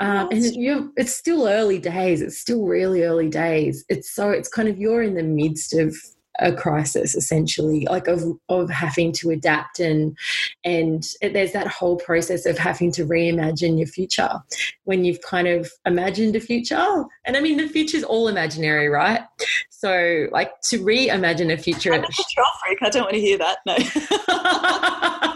Um, 0.01 0.27
and 0.31 0.43
you 0.43 0.93
it's 0.97 1.15
still 1.15 1.47
early 1.47 1.79
days. 1.79 2.21
It's 2.21 2.37
still 2.37 2.65
really 2.65 3.03
early 3.03 3.29
days. 3.29 3.85
It's 3.87 4.11
so 4.11 4.31
it's 4.31 4.49
kind 4.49 4.67
of 4.67 4.77
you're 4.77 5.03
in 5.03 5.15
the 5.15 5.23
midst 5.23 5.73
of 5.73 5.95
a 6.39 6.53
crisis 6.53 7.15
essentially 7.15 7.85
like 7.89 8.07
of 8.07 8.23
of 8.49 8.69
having 8.69 9.11
to 9.11 9.29
adapt 9.29 9.79
and 9.79 10.17
and 10.63 11.03
there's 11.21 11.51
that 11.51 11.67
whole 11.67 11.97
process 11.97 12.45
of 12.45 12.57
having 12.57 12.91
to 12.91 13.05
reimagine 13.05 13.77
your 13.77 13.87
future. 13.87 14.39
When 14.83 15.05
you've 15.05 15.21
kind 15.21 15.47
of 15.47 15.71
imagined 15.85 16.35
a 16.35 16.39
future 16.39 17.05
and 17.25 17.37
i 17.37 17.41
mean 17.41 17.57
the 17.57 17.67
future's 17.67 18.03
all 18.03 18.27
imaginary 18.27 18.89
right? 18.89 19.21
So 19.69 20.27
like 20.31 20.59
to 20.63 20.79
reimagine 20.79 21.53
a 21.53 21.57
future 21.57 21.93
I'm 21.93 22.03
a 22.03 22.07
control 22.07 22.47
freak 22.63 22.79
i 22.81 22.89
don't 22.89 23.03
want 23.03 23.13
to 23.13 23.21
hear 23.21 23.37
that 23.37 23.59
no. 23.65 23.77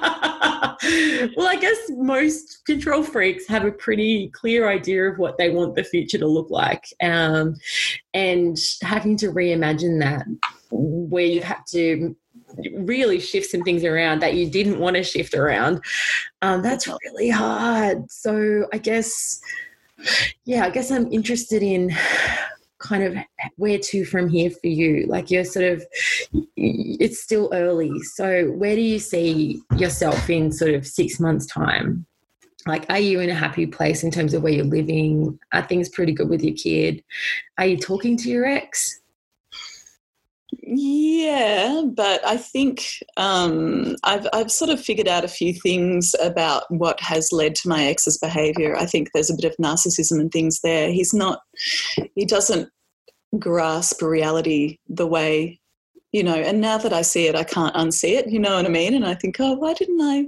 Well, 1.36 1.48
I 1.48 1.56
guess 1.56 1.78
most 1.89 2.66
control 2.66 3.04
freaks 3.04 3.48
have 3.48 3.66
a 3.66 3.72
pretty 3.72 4.30
clear 4.30 4.68
idea 4.68 5.10
of 5.10 5.18
what 5.18 5.38
they 5.38 5.50
want 5.50 5.76
the 5.76 5.84
future 5.84 6.18
to 6.18 6.28
look 6.28 6.50
like. 6.50 6.86
Um, 7.02 7.56
and 8.13 8.58
having 8.82 9.16
to 9.18 9.32
reimagine 9.32 10.00
that 10.02 10.26
where 10.73 11.25
you 11.25 11.41
have 11.41 11.63
to 11.65 12.15
really 12.79 13.19
shift 13.19 13.49
some 13.49 13.62
things 13.62 13.83
around 13.83 14.21
that 14.21 14.36
you 14.36 14.49
didn't 14.49 14.79
want 14.79 14.95
to 14.95 15.03
shift 15.03 15.33
around. 15.33 15.83
Um, 16.41 16.62
that's 16.62 16.88
really 16.88 17.29
hard. 17.29 18.09
So 18.12 18.67
I 18.73 18.77
guess, 18.77 19.39
yeah, 20.45 20.65
I 20.65 20.69
guess 20.69 20.91
I'm 20.91 21.12
interested 21.12 21.63
in 21.63 21.95
kind 22.79 23.03
of 23.03 23.15
where 23.55 23.79
to 23.79 24.05
from 24.05 24.27
here 24.27 24.49
for 24.49 24.67
you. 24.67 25.05
Like 25.07 25.31
you're 25.31 25.45
sort 25.45 25.65
of, 25.65 25.86
it's 26.57 27.21
still 27.21 27.49
early. 27.53 27.99
So 28.15 28.47
where 28.51 28.75
do 28.75 28.81
you 28.81 28.99
see 28.99 29.62
yourself 29.77 30.29
in 30.29 30.51
sort 30.51 30.73
of 30.73 30.86
six 30.86 31.19
months' 31.19 31.45
time? 31.45 32.05
Like, 32.65 32.86
are 32.89 32.99
you 32.99 33.19
in 33.19 33.29
a 33.29 33.36
happy 33.36 33.65
place 33.65 34.03
in 34.03 34.12
terms 34.12 34.33
of 34.33 34.41
where 34.41 34.53
you're 34.53 34.65
living? 34.65 35.38
Are 35.51 35.62
things 35.62 35.89
pretty 35.89 36.13
good 36.13 36.29
with 36.29 36.41
your 36.41 36.55
kid? 36.55 37.03
Are 37.57 37.65
you 37.65 37.77
talking 37.77 38.15
to 38.17 38.29
your 38.29 38.45
ex? 38.45 39.01
Yeah, 40.65 41.82
but 41.93 42.26
I 42.26 42.38
think 42.38 42.86
um, 43.17 43.97
I've 44.06 44.26
I've 44.32 44.49
sort 44.49 44.71
of 44.71 44.80
figured 44.80 45.10
out 45.10 45.26
a 45.26 45.28
few 45.30 45.54
things 45.54 46.15
about 46.21 46.63
what 46.69 47.02
has 47.02 47.34
led 47.34 47.56
to 47.56 47.67
my 47.67 47.84
ex's 47.86 48.17
behaviour. 48.17 48.73
I 48.78 48.86
think 48.86 49.10
there's 49.13 49.30
a 49.30 49.36
bit 49.36 49.43
of 49.43 49.58
narcissism 49.58 50.21
and 50.21 50.32
things 50.32 50.62
there. 50.62 50.89
He's 50.89 51.13
not, 51.13 51.41
he 52.15 52.23
doesn't 52.23 52.69
grasp 53.38 54.02
reality 54.02 54.78
the 54.88 55.06
way, 55.06 55.60
you 56.13 56.23
know. 56.23 56.36
And 56.36 56.62
now 56.62 56.78
that 56.78 56.93
I 56.93 57.02
see 57.02 57.28
it, 57.28 57.36
I 57.36 57.43
can't 57.43 57.76
unsee 57.76 58.17
it. 58.17 58.30
You 58.30 58.39
know 58.39 58.56
what 58.56 58.65
I 58.65 58.69
mean? 58.69 58.93
And 58.93 59.06
I 59.06 59.15
think, 59.15 59.36
oh, 59.41 59.56
why 59.56 59.73
didn't 59.73 59.99
I 60.02 60.28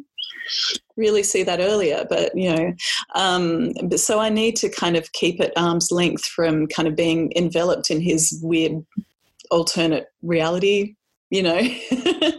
really 0.98 1.24
see 1.24 1.44
that 1.44 1.60
earlier 1.60 2.06
but 2.08 2.32
you 2.38 2.56
know 2.56 2.74
um, 3.16 3.74
so 3.98 4.20
i 4.20 4.30
need 4.30 4.56
to 4.56 4.70
kind 4.70 4.96
of 4.96 5.12
keep 5.12 5.42
at 5.42 5.52
arm's 5.58 5.92
length 5.92 6.24
from 6.26 6.68
kind 6.68 6.88
of 6.88 6.96
being 6.96 7.34
enveloped 7.36 7.90
in 7.90 8.00
his 8.00 8.40
weird 8.44 8.86
alternate 9.52 10.08
reality, 10.22 10.96
you 11.30 11.44
know, 11.44 11.62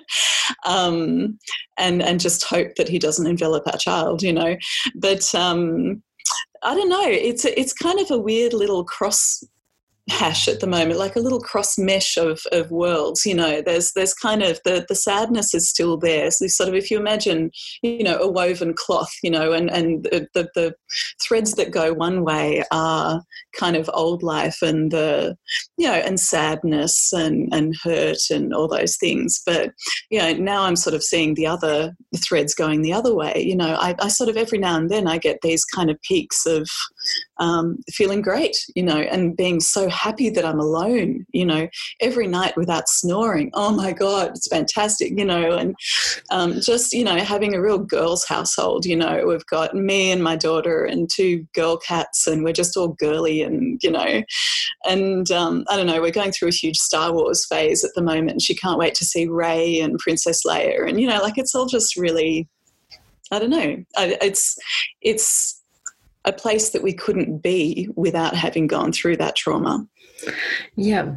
um, 0.67 1.39
and 1.79 2.03
and 2.03 2.21
just 2.21 2.45
hope 2.45 2.75
that 2.77 2.89
he 2.89 2.99
doesn't 2.99 3.27
envelop 3.27 3.67
our 3.67 3.79
child, 3.79 4.23
you 4.23 4.33
know. 4.33 4.57
But 4.97 5.35
um, 5.35 6.03
I 6.63 6.75
don't 6.75 6.89
know. 6.89 7.09
It's 7.09 7.45
it's 7.45 7.73
kind 7.73 8.01
of 8.01 8.11
a 8.11 8.19
weird 8.19 8.53
little 8.53 8.85
cross 8.85 9.43
hash 10.09 10.47
at 10.47 10.61
the 10.61 10.67
moment, 10.67 10.99
like 10.99 11.17
a 11.17 11.21
little 11.21 11.41
cross 11.41 11.77
mesh 11.77 12.17
of, 12.17 12.41
of 12.53 12.71
worlds. 12.71 13.27
You 13.27 13.35
know, 13.35 13.61
there's 13.61 13.93
there's 13.93 14.15
kind 14.15 14.43
of 14.43 14.61
the 14.65 14.85
the 14.89 14.95
sadness 14.95 15.55
is 15.55 15.69
still 15.69 15.97
there. 15.97 16.31
So 16.31 16.47
sort 16.47 16.69
of 16.69 16.75
if 16.75 16.91
you 16.91 16.99
imagine, 16.99 17.51
you 17.83 18.05
know, 18.05 18.19
a 18.19 18.29
woven 18.31 18.75
cloth, 18.75 19.13
you 19.23 19.31
know, 19.31 19.53
and 19.53 19.71
and 19.71 20.05
the, 20.05 20.29
the, 20.35 20.49
the 20.55 20.75
threads 21.23 21.55
that 21.55 21.73
go 21.73 21.93
one 21.93 22.25
way 22.25 22.65
are 22.71 23.23
kind 23.59 23.77
of 23.77 23.91
old 23.93 24.23
life 24.23 24.63
and 24.63 24.91
the 24.93 25.37
you 25.77 25.87
know 25.87 25.95
and 25.95 26.21
sadness 26.21 27.13
and 27.13 27.53
and 27.53 27.75
hurt 27.83 28.31
and 28.31 28.55
all 28.55 28.69
those 28.69 28.97
things. 28.97 29.43
But 29.45 29.73
you 30.11 30.19
know, 30.19 30.33
now 30.35 30.63
I'm 30.63 30.77
sort 30.77 30.95
of 30.95 31.03
seeing 31.03 31.35
the 31.35 31.47
other 31.47 31.95
threads 32.17 32.55
going 32.55 32.83
the 32.83 32.93
other 32.93 33.15
way. 33.15 33.43
You 33.45 33.57
know, 33.57 33.75
I, 33.75 33.95
I 34.01 34.09
sort 34.09 34.31
of 34.31 34.37
every 34.37 34.59
now 34.59 34.77
and 34.77 34.89
then 34.89 35.09
I 35.09 35.19
get 35.19 35.41
these 35.43 35.65
kind 35.65 35.91
of 35.91 36.01
peaks 36.03 36.47
of 36.47 36.69
um, 37.39 37.79
feeling 37.91 38.23
great, 38.23 38.57
you 38.75 38.83
know, 38.83 38.99
and 38.99 39.37
being 39.37 39.61
so 39.61 39.89
happy 39.89 40.31
that 40.31 40.45
I'm 40.45 40.59
alone, 40.59 41.27
you 41.33 41.45
know, 41.45 41.69
every 42.01 42.27
night 42.27 42.57
without 42.57 42.89
snoring. 42.89 43.51
Oh 43.55 43.73
my 43.73 43.93
God, 43.93 44.31
it's 44.31 44.49
fantastic, 44.49 45.13
you 45.19 45.25
know, 45.25 45.57
and 45.57 45.75
um, 46.31 46.61
just, 46.61 46.93
you 46.93 47.05
know, 47.05 47.17
having 47.17 47.55
a 47.55 47.61
real 47.61 47.79
girls' 47.79 48.27
household, 48.27 48.87
you 48.87 48.97
know, 48.97 49.25
we've 49.27 49.47
got 49.47 49.75
me 49.75 50.11
and 50.11 50.23
my 50.23 50.37
daughter 50.37 50.85
and 50.85 51.11
two 51.13 51.47
girl 51.55 51.77
cats, 51.77 52.27
and 52.27 52.45
we're 52.45 52.53
just 52.53 52.77
all 52.77 52.89
girly 52.89 53.43
and, 53.43 53.81
you 53.83 53.91
know, 53.91 54.23
and 54.87 55.31
um, 55.31 55.65
I 55.71 55.77
don't 55.77 55.87
know, 55.87 56.01
we're 56.01 56.11
going 56.11 56.33
through 56.33 56.49
a 56.49 56.53
huge 56.53 56.79
Star 56.79 57.13
Wars 57.13 57.47
phase 57.47 57.85
at 57.85 57.91
the 57.95 58.03
moment. 58.03 58.43
She 58.43 58.55
can't 58.55 58.79
wait 58.79 58.95
to 58.97 59.05
see 59.05 59.27
Rey 59.27 59.81
and 59.81 59.99
Princess 59.99 60.43
Leia, 60.47 60.89
and, 60.89 61.01
you 61.01 61.09
know, 61.09 61.21
like 61.21 61.39
it's 61.39 61.55
all 61.55 61.67
just 61.67 61.97
really. 61.97 62.49
I 63.33 63.41
don't 63.41 63.51
know. 63.51 63.85
It's 63.99 64.57
it's 65.03 65.56
a 66.27 66.33
place 66.33 66.71
that 66.71 66.83
we 66.83 66.93
couldn't 66.93 67.39
be 67.39 67.89
without 67.95 68.35
having 68.35 68.67
gone 68.67 68.93
through 68.93 69.17
that 69.17 69.37
trauma. 69.37 69.87
Yeah. 70.75 71.15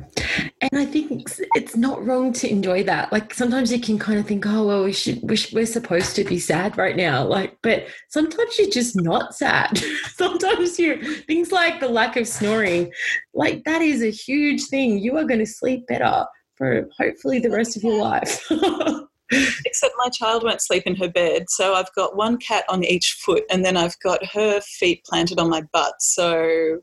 And 0.61 0.71
I 0.73 0.85
think 0.85 1.31
it's 1.55 1.75
not 1.75 2.05
wrong 2.05 2.31
to 2.33 2.49
enjoy 2.49 2.83
that. 2.83 3.11
Like 3.11 3.33
sometimes 3.33 3.71
you 3.71 3.79
can 3.79 3.97
kind 3.97 4.19
of 4.19 4.27
think, 4.27 4.45
oh, 4.45 4.67
well, 4.67 4.83
we 4.83 4.93
should, 4.93 5.19
we 5.23 5.35
should, 5.35 5.53
we're 5.53 5.65
supposed 5.65 6.15
to 6.17 6.23
be 6.23 6.37
sad 6.37 6.77
right 6.77 6.95
now. 6.95 7.25
Like, 7.25 7.57
but 7.63 7.87
sometimes 8.09 8.59
you're 8.59 8.69
just 8.69 8.95
not 8.95 9.33
sad. 9.33 9.77
sometimes 10.15 10.77
you, 10.77 11.01
things 11.23 11.51
like 11.51 11.79
the 11.79 11.89
lack 11.89 12.15
of 12.15 12.27
snoring, 12.27 12.91
like 13.33 13.63
that 13.63 13.81
is 13.81 14.03
a 14.03 14.11
huge 14.11 14.65
thing. 14.65 14.99
You 14.99 15.17
are 15.17 15.25
going 15.25 15.39
to 15.39 15.45
sleep 15.45 15.87
better 15.87 16.25
for 16.55 16.87
hopefully 16.99 17.39
the 17.39 17.49
rest 17.49 17.77
of 17.77 17.83
your 17.83 17.99
life. 17.99 18.45
Except 19.31 19.93
my 19.97 20.09
child 20.09 20.43
won't 20.43 20.61
sleep 20.61 20.83
in 20.85 20.95
her 20.95 21.09
bed, 21.09 21.49
so 21.49 21.75
I've 21.75 21.93
got 21.95 22.15
one 22.15 22.37
cat 22.37 22.65
on 22.69 22.83
each 22.83 23.19
foot, 23.23 23.43
and 23.49 23.63
then 23.63 23.77
I've 23.77 23.97
got 23.99 24.25
her 24.33 24.59
feet 24.61 25.03
planted 25.05 25.39
on 25.39 25.49
my 25.49 25.61
butt. 25.71 26.01
So 26.01 26.79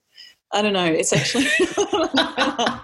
I 0.53 0.63
don't 0.63 0.73
know. 0.73 0.87
It's 0.87 1.13
actually 1.13 1.47
I 1.59 2.81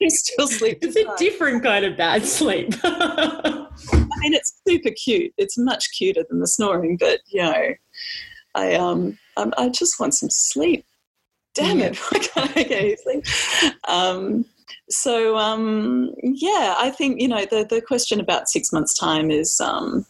still 0.08 0.46
sleep. 0.46 0.78
It's 0.82 0.96
a 0.96 1.16
different 1.16 1.62
kind 1.62 1.84
of 1.84 1.96
bad 1.96 2.24
sleep. 2.24 2.74
I 2.84 3.66
mean, 4.20 4.34
it's 4.34 4.60
super 4.66 4.90
cute. 4.90 5.32
It's 5.38 5.56
much 5.56 5.90
cuter 5.96 6.24
than 6.28 6.40
the 6.40 6.46
snoring, 6.46 6.96
but 6.98 7.20
you 7.26 7.42
know, 7.42 7.74
I 8.54 8.74
um, 8.74 9.18
I, 9.36 9.50
I 9.56 9.68
just 9.70 9.98
want 9.98 10.14
some 10.14 10.30
sleep. 10.30 10.84
Damn 11.54 11.80
it! 11.80 11.98
I 12.12 12.18
can't 12.18 12.54
get 12.54 12.70
any 12.70 12.96
sleep. 12.96 13.24
Um, 13.88 14.44
so 14.90 15.36
um, 15.36 16.10
yeah, 16.22 16.74
I 16.78 16.90
think 16.90 17.20
you 17.20 17.28
know 17.28 17.44
the 17.44 17.66
the 17.68 17.80
question 17.80 18.20
about 18.20 18.48
six 18.48 18.72
months' 18.72 18.98
time 18.98 19.30
is. 19.30 19.60
Um, 19.60 20.06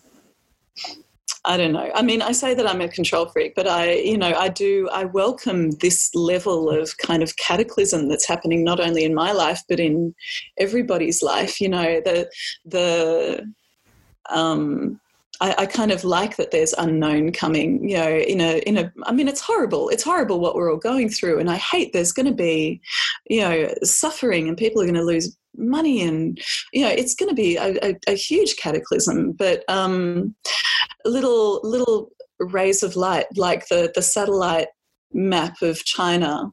I 1.44 1.56
don't 1.56 1.72
know. 1.72 1.90
I 1.94 2.02
mean, 2.02 2.20
I 2.20 2.32
say 2.32 2.52
that 2.52 2.68
I'm 2.68 2.80
a 2.80 2.88
control 2.88 3.26
freak, 3.26 3.54
but 3.54 3.66
I, 3.66 3.92
you 3.92 4.18
know, 4.18 4.34
I 4.34 4.48
do, 4.48 4.88
I 4.92 5.04
welcome 5.04 5.70
this 5.80 6.10
level 6.14 6.68
of 6.68 6.98
kind 6.98 7.22
of 7.22 7.36
cataclysm 7.36 8.08
that's 8.08 8.26
happening 8.26 8.64
not 8.64 8.80
only 8.80 9.04
in 9.04 9.14
my 9.14 9.32
life, 9.32 9.62
but 9.68 9.80
in 9.80 10.14
everybody's 10.58 11.22
life. 11.22 11.58
You 11.60 11.70
know, 11.70 12.00
the, 12.04 12.28
the, 12.66 13.46
um, 14.28 15.00
I, 15.40 15.55
I, 15.59 15.66
kind 15.66 15.92
of 15.92 16.05
like 16.05 16.37
that 16.37 16.51
there's 16.51 16.72
unknown 16.74 17.33
coming, 17.33 17.88
you 17.88 17.96
know, 17.96 18.09
in 18.09 18.40
a, 18.40 18.59
in 18.61 18.77
a, 18.77 18.92
I 19.05 19.12
mean, 19.12 19.29
it's 19.29 19.40
horrible. 19.40 19.88
It's 19.88 20.03
horrible 20.03 20.40
what 20.40 20.55
we're 20.55 20.70
all 20.70 20.79
going 20.79 21.09
through. 21.09 21.38
And 21.38 21.51
I 21.51 21.57
hate 21.57 21.92
there's 21.92 22.12
going 22.12 22.27
to 22.27 22.35
be, 22.35 22.81
you 23.29 23.40
know, 23.40 23.72
suffering 23.83 24.48
and 24.48 24.57
people 24.57 24.83
are 24.83 24.87
going 24.87 24.94
to 24.94 25.03
lose 25.03 25.37
money 25.57 26.03
and, 26.03 26.40
you 26.72 26.83
know, 26.83 26.90
it's 26.90 27.14
going 27.14 27.29
to 27.29 27.35
be 27.35 27.57
a, 27.57 27.77
a, 27.83 27.96
a, 28.09 28.14
huge 28.14 28.57
cataclysm. 28.57 29.33
But 29.33 29.64
um, 29.68 30.35
little, 31.05 31.61
little 31.62 32.11
rays 32.40 32.83
of 32.83 32.96
light, 32.96 33.27
like 33.37 33.68
the, 33.68 33.92
the 33.94 34.03
satellite 34.03 34.68
map 35.12 35.62
of 35.62 35.85
China 35.85 36.51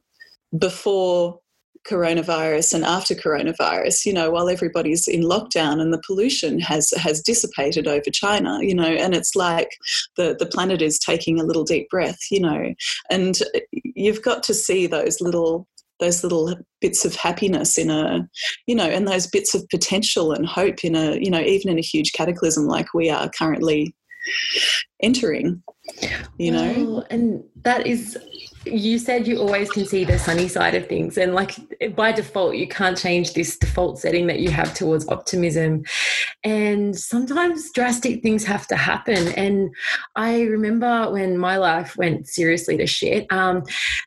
before 0.56 1.40
coronavirus 1.88 2.74
and 2.74 2.84
after 2.84 3.14
coronavirus 3.14 4.04
you 4.04 4.12
know 4.12 4.30
while 4.30 4.48
everybody's 4.48 5.06
in 5.06 5.22
lockdown 5.22 5.80
and 5.80 5.92
the 5.92 6.02
pollution 6.06 6.58
has 6.58 6.90
has 6.96 7.20
dissipated 7.22 7.86
over 7.86 8.10
china 8.12 8.58
you 8.60 8.74
know 8.74 8.84
and 8.84 9.14
it's 9.14 9.34
like 9.36 9.70
the 10.16 10.36
the 10.38 10.46
planet 10.46 10.82
is 10.82 10.98
taking 10.98 11.38
a 11.38 11.44
little 11.44 11.64
deep 11.64 11.88
breath 11.90 12.18
you 12.30 12.40
know. 12.40 12.74
And 13.10 13.38
you've 13.72 14.22
got 14.22 14.42
to 14.44 14.54
see 14.54 14.86
those 14.86 15.20
little 15.20 15.66
those 15.98 16.22
little 16.22 16.54
bits 16.80 17.06
of 17.06 17.14
happiness 17.14 17.78
in 17.78 17.90
a 17.90 18.28
you 18.66 18.74
know 18.74 18.84
and 18.84 19.08
those 19.08 19.26
bits 19.26 19.54
of 19.54 19.66
potential 19.68 20.32
and 20.32 20.46
hope 20.46 20.84
in 20.84 20.94
a 20.94 21.16
you 21.16 21.30
know 21.30 21.40
even 21.40 21.70
in 21.70 21.78
a 21.78 21.82
huge 21.82 22.12
cataclysm 22.12 22.66
like 22.66 22.92
we 22.92 23.08
are 23.08 23.30
currently 23.30 23.94
entering 25.02 25.62
you 26.36 26.50
know? 26.50 26.74
Well, 26.76 27.06
and 27.10 27.44
that 27.62 27.86
is 27.86 28.18
you 28.66 28.98
said 28.98 29.26
you 29.26 29.38
always 29.38 29.70
can 29.70 29.84
see 29.84 30.04
the 30.04 30.18
sunny 30.18 30.48
side 30.48 30.74
of 30.74 30.86
things 30.86 31.18
and 31.18 31.34
like 31.34 31.56
by 31.94 32.12
default 32.12 32.56
you 32.56 32.68
can't 32.68 32.98
change 32.98 33.32
this 33.34 33.56
default 33.56 33.98
setting 33.98 34.26
that 34.26 34.40
you 34.40 34.50
have 34.50 34.74
towards 34.74 35.08
optimism. 35.08 35.84
And 36.44 36.96
sometimes 36.96 37.72
drastic 37.72 38.22
things 38.22 38.44
have 38.44 38.66
to 38.68 38.76
happen. 38.76 39.28
And 39.28 39.74
i 40.14 40.42
remember 40.42 41.10
when 41.10 41.38
my 41.38 41.56
life 41.56 41.96
went 41.96 42.26
seriously 42.26 42.76
to 42.76 42.86
shit 42.86 43.26
um, 43.32 43.62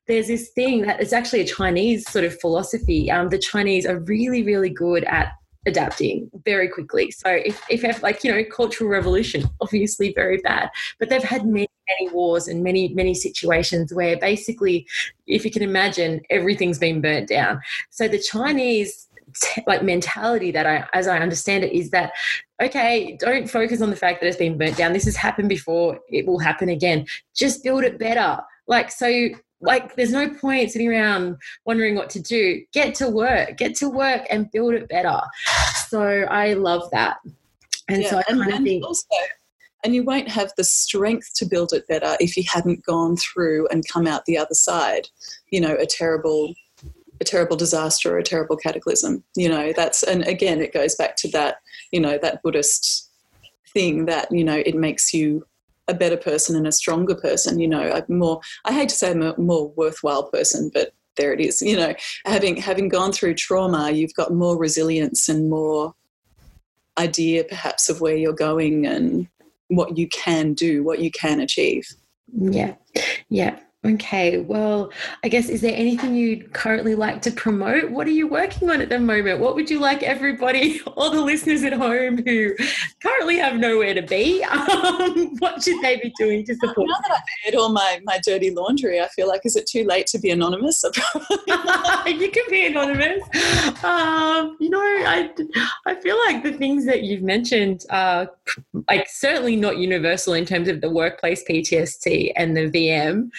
there's 0.07 0.27
this 0.27 0.49
thing 0.49 0.81
that 0.81 1.01
is 1.01 1.13
actually 1.13 1.41
a 1.41 1.45
chinese 1.45 2.09
sort 2.09 2.25
of 2.25 2.39
philosophy. 2.39 3.09
Um, 3.11 3.29
the 3.29 3.39
chinese 3.39 3.85
are 3.85 3.99
really 3.99 4.43
really 4.43 4.69
good 4.69 5.03
at 5.05 5.33
adapting 5.65 6.29
very 6.45 6.67
quickly. 6.67 7.11
So 7.11 7.29
if, 7.29 7.61
if 7.69 8.03
like, 8.03 8.23
you 8.23 8.31
know, 8.31 8.43
cultural 8.43 8.89
revolution, 8.89 9.43
obviously 9.61 10.13
very 10.13 10.37
bad, 10.37 10.69
but 10.99 11.09
they've 11.09 11.23
had 11.23 11.45
many, 11.45 11.69
many 11.89 12.13
wars 12.13 12.47
and 12.47 12.63
many, 12.63 12.89
many 12.89 13.13
situations 13.13 13.93
where 13.93 14.17
basically, 14.17 14.87
if 15.27 15.45
you 15.45 15.51
can 15.51 15.63
imagine, 15.63 16.21
everything's 16.29 16.79
been 16.79 17.01
burnt 17.01 17.27
down. 17.27 17.61
So 17.89 18.07
the 18.07 18.19
Chinese 18.19 19.07
like 19.67 19.83
mentality 19.83 20.49
that 20.51 20.65
I, 20.65 20.87
as 20.93 21.07
I 21.07 21.19
understand 21.19 21.63
it, 21.63 21.71
is 21.71 21.91
that 21.91 22.11
okay, 22.61 23.17
don't 23.19 23.49
focus 23.49 23.81
on 23.81 23.89
the 23.89 23.95
fact 23.95 24.21
that 24.21 24.27
it's 24.27 24.37
been 24.37 24.57
burnt 24.57 24.77
down. 24.77 24.93
This 24.93 25.05
has 25.05 25.15
happened 25.15 25.49
before. 25.49 25.99
It 26.09 26.25
will 26.25 26.39
happen 26.39 26.69
again. 26.69 27.05
Just 27.35 27.63
build 27.63 27.83
it 27.83 27.99
better. 27.99 28.41
Like 28.67 28.91
so, 28.91 29.29
like 29.61 29.95
there's 29.95 30.11
no 30.11 30.29
point 30.29 30.71
sitting 30.71 30.89
around 30.89 31.37
wondering 31.65 31.95
what 31.95 32.09
to 32.09 32.19
do 32.21 32.61
get 32.71 32.95
to 32.95 33.09
work 33.09 33.57
get 33.57 33.75
to 33.75 33.89
work 33.89 34.25
and 34.29 34.49
build 34.51 34.73
it 34.73 34.87
better 34.87 35.19
so 35.89 36.01
i 36.29 36.53
love 36.53 36.89
that 36.91 37.17
and 37.89 38.03
yeah, 38.03 38.09
so 38.09 38.17
i 38.19 38.23
kind 38.23 38.53
of 38.53 38.63
think 38.63 38.85
also, 38.85 39.05
and 39.83 39.95
you 39.95 40.03
won't 40.03 40.27
have 40.27 40.51
the 40.57 40.63
strength 40.63 41.31
to 41.35 41.45
build 41.45 41.73
it 41.73 41.87
better 41.87 42.15
if 42.19 42.35
you 42.35 42.43
hadn't 42.51 42.85
gone 42.85 43.15
through 43.15 43.67
and 43.69 43.87
come 43.87 44.07
out 44.07 44.25
the 44.25 44.37
other 44.37 44.53
side 44.53 45.07
you 45.51 45.61
know 45.61 45.75
a 45.75 45.85
terrible 45.85 46.53
a 47.21 47.23
terrible 47.23 47.57
disaster 47.57 48.15
or 48.15 48.17
a 48.17 48.23
terrible 48.23 48.55
cataclysm 48.55 49.23
you 49.35 49.49
know 49.49 49.73
that's 49.75 50.03
and 50.03 50.25
again 50.27 50.61
it 50.61 50.73
goes 50.73 50.95
back 50.95 51.15
to 51.15 51.27
that 51.29 51.57
you 51.91 51.99
know 51.99 52.17
that 52.17 52.41
buddhist 52.43 53.09
thing 53.73 54.05
that 54.05 54.27
you 54.31 54.43
know 54.43 54.61
it 54.65 54.75
makes 54.75 55.13
you 55.13 55.45
a 55.87 55.93
better 55.93 56.17
person 56.17 56.55
and 56.55 56.67
a 56.67 56.71
stronger 56.71 57.15
person 57.15 57.59
you 57.59 57.67
know 57.67 57.91
a 57.91 58.11
more 58.11 58.39
i 58.65 58.73
hate 58.73 58.89
to 58.89 58.95
say 58.95 59.11
I'm 59.11 59.21
a 59.21 59.37
more 59.37 59.69
worthwhile 59.75 60.29
person 60.29 60.69
but 60.73 60.93
there 61.17 61.33
it 61.33 61.41
is 61.41 61.61
you 61.61 61.75
know 61.75 61.93
having 62.25 62.55
having 62.55 62.87
gone 62.89 63.11
through 63.11 63.33
trauma 63.35 63.91
you've 63.91 64.13
got 64.13 64.33
more 64.33 64.57
resilience 64.57 65.27
and 65.27 65.49
more 65.49 65.93
idea 66.97 67.43
perhaps 67.43 67.89
of 67.89 68.01
where 68.01 68.15
you're 68.15 68.33
going 68.33 68.85
and 68.85 69.27
what 69.69 69.97
you 69.97 70.07
can 70.09 70.53
do 70.53 70.83
what 70.83 70.99
you 70.99 71.09
can 71.09 71.39
achieve. 71.39 71.87
Yeah. 72.33 72.75
Yeah 73.29 73.59
Okay, 73.85 74.39
well, 74.39 74.91
I 75.23 75.29
guess 75.29 75.47
is 75.47 75.61
there 75.61 75.73
anything 75.73 76.13
you'd 76.13 76.51
currently 76.51 76.95
like 76.95 77.21
to 77.21 77.31
promote? 77.31 77.89
What 77.89 78.07
are 78.07 78.11
you 78.11 78.27
working 78.27 78.69
on 78.69 78.81
at 78.81 78.89
the 78.89 78.99
moment? 78.99 79.39
What 79.39 79.55
would 79.55 79.69
you 79.69 79.79
like 79.79 80.03
everybody, 80.03 80.81
all 80.97 81.09
the 81.09 81.21
listeners 81.21 81.63
at 81.63 81.71
home 81.71 82.21
who 82.25 82.55
currently 83.01 83.37
have 83.37 83.55
nowhere 83.55 83.93
to 83.93 84.01
be, 84.01 84.43
um, 84.51 85.33
what 85.39 85.63
should 85.63 85.81
they 85.81 85.95
be 85.95 86.11
doing 86.19 86.45
to 86.47 86.55
support? 86.55 86.89
Now 86.89 86.97
that 87.03 87.11
I've 87.15 87.23
aired 87.45 87.55
all 87.55 87.69
my, 87.69 88.01
my 88.03 88.19
dirty 88.25 88.51
laundry, 88.51 88.99
I 88.99 89.07
feel 89.07 89.29
like, 89.29 89.45
is 89.45 89.55
it 89.55 89.65
too 89.65 89.85
late 89.85 90.07
to 90.07 90.19
be 90.19 90.29
anonymous? 90.29 90.83
you 91.47 92.31
can 92.31 92.43
be 92.49 92.65
anonymous. 92.65 93.23
Um, 93.85 94.57
you 94.59 94.69
know, 94.71 94.81
I, 94.81 95.31
I 95.85 95.95
feel 96.01 96.17
like 96.27 96.43
the 96.43 96.51
things 96.51 96.85
that 96.85 97.03
you've 97.03 97.23
mentioned 97.23 97.85
are 97.91 98.29
like 98.89 99.07
certainly 99.09 99.55
not 99.55 99.77
universal 99.77 100.33
in 100.33 100.45
terms 100.45 100.67
of 100.67 100.81
the 100.81 100.89
workplace 100.89 101.45
PTSD 101.49 102.33
and 102.35 102.57
the 102.57 102.69
VM 102.69 103.29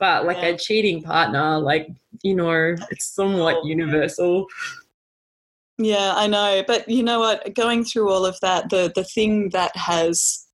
but 0.00 0.26
like 0.26 0.38
yeah. 0.38 0.46
a 0.46 0.58
cheating 0.58 1.02
partner, 1.02 1.58
like, 1.58 1.88
you 2.22 2.34
know, 2.34 2.74
it's 2.90 3.06
somewhat 3.06 3.58
oh, 3.62 3.66
universal. 3.66 4.46
Yeah, 5.78 6.14
I 6.16 6.26
know. 6.26 6.64
But 6.66 6.88
you 6.88 7.02
know 7.02 7.20
what? 7.20 7.54
Going 7.54 7.84
through 7.84 8.10
all 8.10 8.26
of 8.26 8.38
that, 8.40 8.70
the, 8.70 8.90
the 8.94 9.04
thing 9.04 9.50
that 9.50 9.76
has 9.76 10.46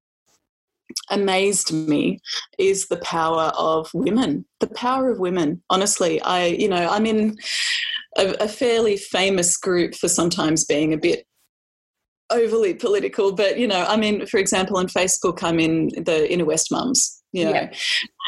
amazed 1.10 1.72
me 1.72 2.20
is 2.58 2.88
the 2.88 2.98
power 2.98 3.52
of 3.56 3.88
women. 3.94 4.44
The 4.60 4.68
power 4.68 5.10
of 5.10 5.18
women. 5.18 5.62
Honestly, 5.70 6.20
I, 6.20 6.46
you 6.46 6.68
know, 6.68 6.88
I'm 6.88 7.06
in 7.06 7.36
a, 8.18 8.34
a 8.40 8.48
fairly 8.48 8.96
famous 8.96 9.56
group 9.56 9.94
for 9.94 10.08
sometimes 10.08 10.64
being 10.64 10.92
a 10.92 10.98
bit 10.98 11.26
overly 12.30 12.74
political, 12.74 13.32
but 13.32 13.58
you 13.58 13.68
know, 13.68 13.84
I 13.86 13.96
mean, 13.96 14.26
for 14.26 14.38
example, 14.38 14.78
on 14.78 14.88
Facebook, 14.88 15.42
I'm 15.42 15.60
in 15.60 15.88
the 15.96 16.30
Inner 16.32 16.44
West 16.44 16.72
Mums, 16.72 17.22
yeah. 17.42 17.72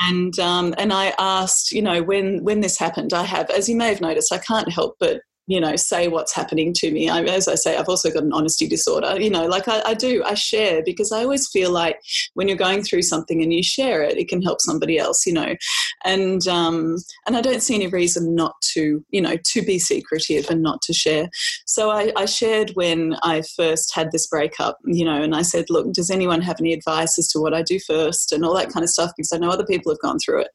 and 0.01 0.39
um, 0.39 0.75
and 0.79 0.93
I 0.93 1.15
asked, 1.19 1.73
you 1.73 1.83
know, 1.83 2.03
when 2.03 2.43
when 2.45 2.61
this 2.61 2.79
happened, 2.79 3.13
I 3.13 3.25
have, 3.25 3.51
as 3.51 3.69
you 3.69 3.77
may 3.77 3.89
have 3.89 4.01
noticed, 4.01 4.33
I 4.33 4.39
can't 4.39 4.71
help 4.71 4.97
but 5.01 5.21
you 5.49 5.61
know 5.61 5.75
say 5.75 6.09
what's 6.09 6.35
happening 6.35 6.73
to 6.75 6.93
me. 6.93 7.09
I, 7.09 7.23
as 7.23 7.49
i 7.49 7.55
say 7.55 7.77
i've 7.77 7.89
also 7.89 8.11
got 8.11 8.23
an 8.23 8.33
honesty 8.33 8.69
disorder 8.69 9.21
you 9.21 9.31
know 9.31 9.47
like 9.47 9.67
I, 9.67 9.83
I, 9.87 9.95
do 9.95 10.23
i 10.25 10.35
share 10.35 10.83
because 10.85 11.11
i 11.11 11.23
always 11.23 11.49
feel 11.49 11.73
like 11.73 12.01
when 12.35 12.47
you're 12.47 12.57
going 12.57 12.83
through 12.83 13.03
something 13.03 13.43
and 13.43 13.53
you 13.53 13.63
share 13.63 14.03
it 14.03 14.19
it 14.19 14.29
can 14.29 14.43
help 14.43 14.61
somebody 14.61 14.99
else 14.99 15.27
you 15.27 15.33
know. 15.33 15.57
And 16.05 16.47
um 16.47 16.97
and 17.27 17.37
i 17.37 17.41
don't 17.41 17.63
see 17.63 17.75
any 17.75 17.87
reason 17.87 18.35
not 18.35 18.61
to 18.75 19.05
you 19.11 19.21
know 19.21 19.37
to 19.37 19.63
be 19.63 19.79
secretive 19.79 20.51
and 20.51 20.63
not 20.63 20.83
to 20.83 20.93
share. 20.93 21.29
So 21.67 21.91
I, 21.91 22.13
I 22.17 22.27
shared 22.27 22.71
when 22.75 23.17
i 23.23 23.43
first 23.57 23.95
had 23.95 24.13
this 24.13 24.27
breakup 24.27 24.79
you 24.85 25.05
know 25.05 25.21
and 25.23 25.35
i 25.35 25.43
said 25.43 25.65
look 25.71 25.93
does 25.93 26.11
anyone 26.11 26.43
have 26.43 26.61
any 26.61 26.73
advice 26.75 27.19
as 27.19 27.29
to 27.29 27.41
what 27.41 27.55
i 27.55 27.63
do 27.63 27.81
first 27.81 28.33
and 28.33 28.45
all 28.45 28.55
that 28.55 28.71
kind 28.71 28.85
of 28.85 28.91
stuff? 28.91 29.13
Because 29.17 29.33
i 29.33 29.39
know 29.39 29.51
other 29.51 29.67
people 29.67 29.91
have 29.91 30.01
gone 30.01 30.19
through 30.19 30.43
it 30.43 30.51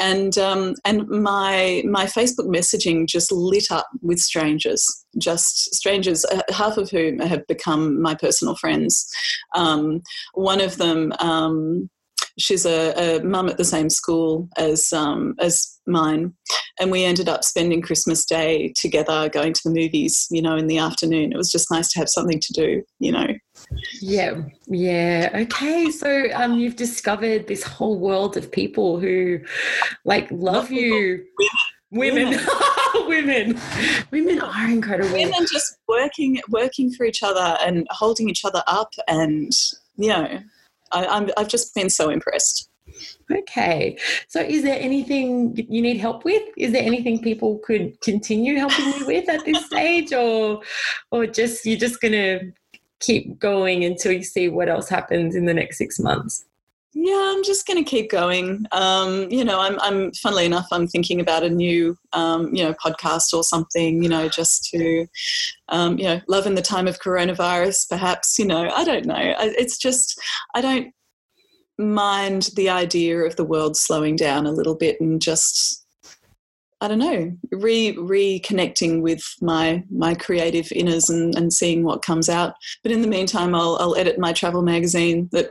and 0.00 0.36
um, 0.38 0.74
and 0.84 1.06
my 1.08 1.82
my 1.86 2.06
Facebook 2.06 2.48
messaging 2.48 3.06
just 3.06 3.30
lit 3.30 3.70
up 3.70 3.86
with 4.02 4.18
strangers, 4.18 4.84
just 5.18 5.74
strangers, 5.74 6.24
uh, 6.24 6.40
half 6.48 6.78
of 6.78 6.90
whom 6.90 7.18
have 7.20 7.46
become 7.46 8.00
my 8.00 8.14
personal 8.14 8.56
friends. 8.56 9.06
Um, 9.54 10.02
one 10.34 10.60
of 10.60 10.78
them. 10.78 11.12
Um, 11.20 11.90
she's 12.38 12.64
a, 12.64 13.18
a 13.18 13.22
mum 13.22 13.48
at 13.48 13.58
the 13.58 13.64
same 13.64 13.90
school 13.90 14.48
as 14.56 14.92
um, 14.92 15.34
as 15.38 15.78
mine. 15.90 16.34
And 16.78 16.90
we 16.90 17.04
ended 17.04 17.28
up 17.28 17.44
spending 17.44 17.82
Christmas 17.82 18.24
Day 18.24 18.72
together, 18.76 19.28
going 19.28 19.52
to 19.52 19.60
the 19.64 19.70
movies, 19.70 20.26
you 20.30 20.40
know, 20.40 20.56
in 20.56 20.66
the 20.66 20.78
afternoon. 20.78 21.32
It 21.32 21.36
was 21.36 21.52
just 21.52 21.70
nice 21.70 21.90
to 21.92 21.98
have 21.98 22.08
something 22.08 22.40
to 22.40 22.52
do, 22.52 22.82
you 22.98 23.12
know. 23.12 23.26
Yeah, 24.00 24.42
yeah. 24.66 25.30
Okay, 25.34 25.90
so 25.90 26.28
um, 26.34 26.58
you've 26.58 26.76
discovered 26.76 27.46
this 27.46 27.62
whole 27.62 27.98
world 27.98 28.36
of 28.36 28.50
people 28.50 28.98
who, 28.98 29.40
like, 30.04 30.28
love 30.30 30.70
you. 30.70 31.26
Women. 31.90 32.30
Women. 32.30 32.40
women. 33.06 33.60
Women 34.10 34.40
are 34.40 34.70
incredible. 34.70 35.12
Women 35.12 35.46
just 35.52 35.76
working, 35.88 36.40
working 36.48 36.92
for 36.92 37.04
each 37.04 37.22
other 37.22 37.58
and 37.60 37.86
holding 37.90 38.28
each 38.28 38.44
other 38.44 38.62
up, 38.66 38.94
and 39.08 39.52
you 39.96 40.08
know, 40.08 40.40
I, 40.92 41.06
I'm, 41.06 41.30
I've 41.36 41.48
just 41.48 41.74
been 41.74 41.90
so 41.90 42.10
impressed. 42.10 42.69
Okay. 43.30 43.98
So 44.28 44.40
is 44.40 44.62
there 44.62 44.78
anything 44.80 45.56
you 45.68 45.82
need 45.82 45.98
help 45.98 46.24
with? 46.24 46.42
Is 46.56 46.72
there 46.72 46.82
anything 46.82 47.20
people 47.20 47.58
could 47.64 48.00
continue 48.00 48.56
helping 48.56 48.86
you 48.86 49.06
with 49.06 49.28
at 49.28 49.44
this 49.44 49.64
stage 49.70 50.12
or 50.12 50.62
or 51.10 51.26
just 51.26 51.64
you're 51.66 51.78
just 51.78 52.00
going 52.00 52.12
to 52.12 52.52
keep 53.00 53.38
going 53.38 53.84
until 53.84 54.12
you 54.12 54.22
see 54.22 54.48
what 54.48 54.68
else 54.68 54.88
happens 54.88 55.34
in 55.34 55.46
the 55.46 55.54
next 55.54 55.78
6 55.78 55.98
months? 56.00 56.44
Yeah, 56.92 57.32
I'm 57.34 57.44
just 57.44 57.68
going 57.68 57.82
to 57.82 57.88
keep 57.88 58.10
going. 58.10 58.66
Um, 58.72 59.30
you 59.30 59.44
know, 59.44 59.60
I'm, 59.60 59.78
I'm, 59.80 60.12
funnily 60.12 60.44
enough, 60.44 60.66
I'm 60.72 60.88
thinking 60.88 61.20
about 61.20 61.44
a 61.44 61.48
new, 61.48 61.96
um, 62.12 62.52
you 62.52 62.64
know, 62.64 62.74
podcast 62.74 63.32
or 63.32 63.44
something, 63.44 64.02
you 64.02 64.08
know, 64.08 64.28
just 64.28 64.64
to, 64.70 65.06
um, 65.68 65.98
you 65.98 66.04
know, 66.04 66.20
love 66.26 66.46
in 66.46 66.56
the 66.56 66.62
time 66.62 66.88
of 66.88 66.98
coronavirus, 66.98 67.88
perhaps, 67.88 68.40
you 68.40 68.44
know, 68.44 68.68
I 68.70 68.82
don't 68.82 69.06
know. 69.06 69.34
It's 69.38 69.78
just, 69.78 70.20
I 70.56 70.60
don't, 70.60 70.92
mind 71.80 72.50
the 72.56 72.68
idea 72.68 73.18
of 73.20 73.36
the 73.36 73.44
world 73.44 73.76
slowing 73.76 74.16
down 74.16 74.46
a 74.46 74.52
little 74.52 74.74
bit 74.74 75.00
and 75.00 75.20
just 75.20 75.80
I 76.82 76.88
don't 76.88 76.98
know, 76.98 77.36
re 77.52 77.94
reconnecting 77.94 79.02
with 79.02 79.22
my 79.42 79.84
my 79.90 80.14
creative 80.14 80.66
inners 80.66 81.10
and, 81.10 81.34
and 81.36 81.52
seeing 81.52 81.84
what 81.84 82.02
comes 82.02 82.30
out. 82.30 82.54
But 82.82 82.92
in 82.92 83.02
the 83.02 83.08
meantime, 83.08 83.54
I'll 83.54 83.76
I'll 83.80 83.96
edit 83.96 84.18
my 84.18 84.32
travel 84.32 84.62
magazine 84.62 85.28
that 85.32 85.50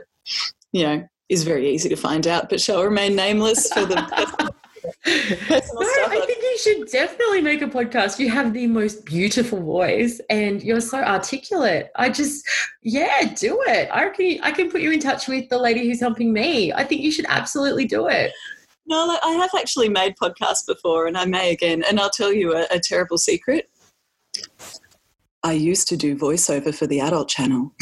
you 0.72 0.82
know 0.82 1.06
is 1.28 1.44
very 1.44 1.70
easy 1.70 1.88
to 1.88 1.96
find 1.96 2.26
out, 2.26 2.48
but 2.48 2.60
shall 2.60 2.82
remain 2.82 3.14
nameless 3.14 3.72
for 3.72 3.86
the 3.86 4.52
no, 4.84 4.92
I 5.06 6.22
think 6.26 6.42
you 6.42 6.58
should 6.58 6.88
definitely 6.90 7.40
make 7.40 7.62
a 7.62 7.66
podcast. 7.66 8.18
You 8.18 8.30
have 8.30 8.52
the 8.52 8.66
most 8.66 9.04
beautiful 9.04 9.60
voice 9.60 10.20
and 10.30 10.62
you're 10.62 10.80
so 10.80 10.98
articulate. 10.98 11.90
I 11.96 12.10
just, 12.10 12.46
yeah, 12.82 13.32
do 13.34 13.62
it. 13.66 13.88
I 13.92 14.04
reckon 14.04 14.38
I 14.42 14.52
can 14.52 14.70
put 14.70 14.80
you 14.80 14.90
in 14.90 15.00
touch 15.00 15.28
with 15.28 15.48
the 15.48 15.58
lady 15.58 15.86
who's 15.86 16.00
helping 16.00 16.32
me. 16.32 16.72
I 16.72 16.84
think 16.84 17.02
you 17.02 17.12
should 17.12 17.26
absolutely 17.28 17.86
do 17.86 18.08
it. 18.08 18.32
No, 18.86 19.18
I 19.22 19.32
have 19.32 19.50
actually 19.56 19.88
made 19.88 20.16
podcasts 20.16 20.66
before 20.66 21.06
and 21.06 21.16
I 21.16 21.24
may 21.24 21.52
again. 21.52 21.84
And 21.88 22.00
I'll 22.00 22.10
tell 22.10 22.32
you 22.32 22.54
a, 22.54 22.66
a 22.70 22.80
terrible 22.80 23.18
secret. 23.18 23.70
I 25.42 25.52
used 25.52 25.88
to 25.88 25.96
do 25.96 26.16
voiceover 26.16 26.74
for 26.74 26.86
the 26.86 27.00
adult 27.00 27.28
channel. 27.28 27.72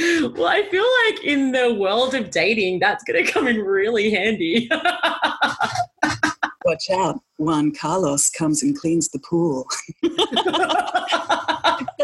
well, 0.34 0.46
I 0.46 0.66
feel 0.70 0.86
like 1.06 1.24
in 1.24 1.52
the 1.52 1.74
world 1.74 2.14
of 2.14 2.30
dating, 2.30 2.78
that's 2.78 3.04
going 3.04 3.24
to 3.24 3.32
come 3.32 3.46
in 3.48 3.58
really 3.58 4.10
handy. 4.10 4.68
Watch 6.64 6.90
out. 6.90 7.20
Juan 7.38 7.72
Carlos 7.72 8.30
comes 8.30 8.62
and 8.62 8.78
cleans 8.78 9.08
the 9.08 9.18
pool. 9.18 9.66
so 10.04 10.10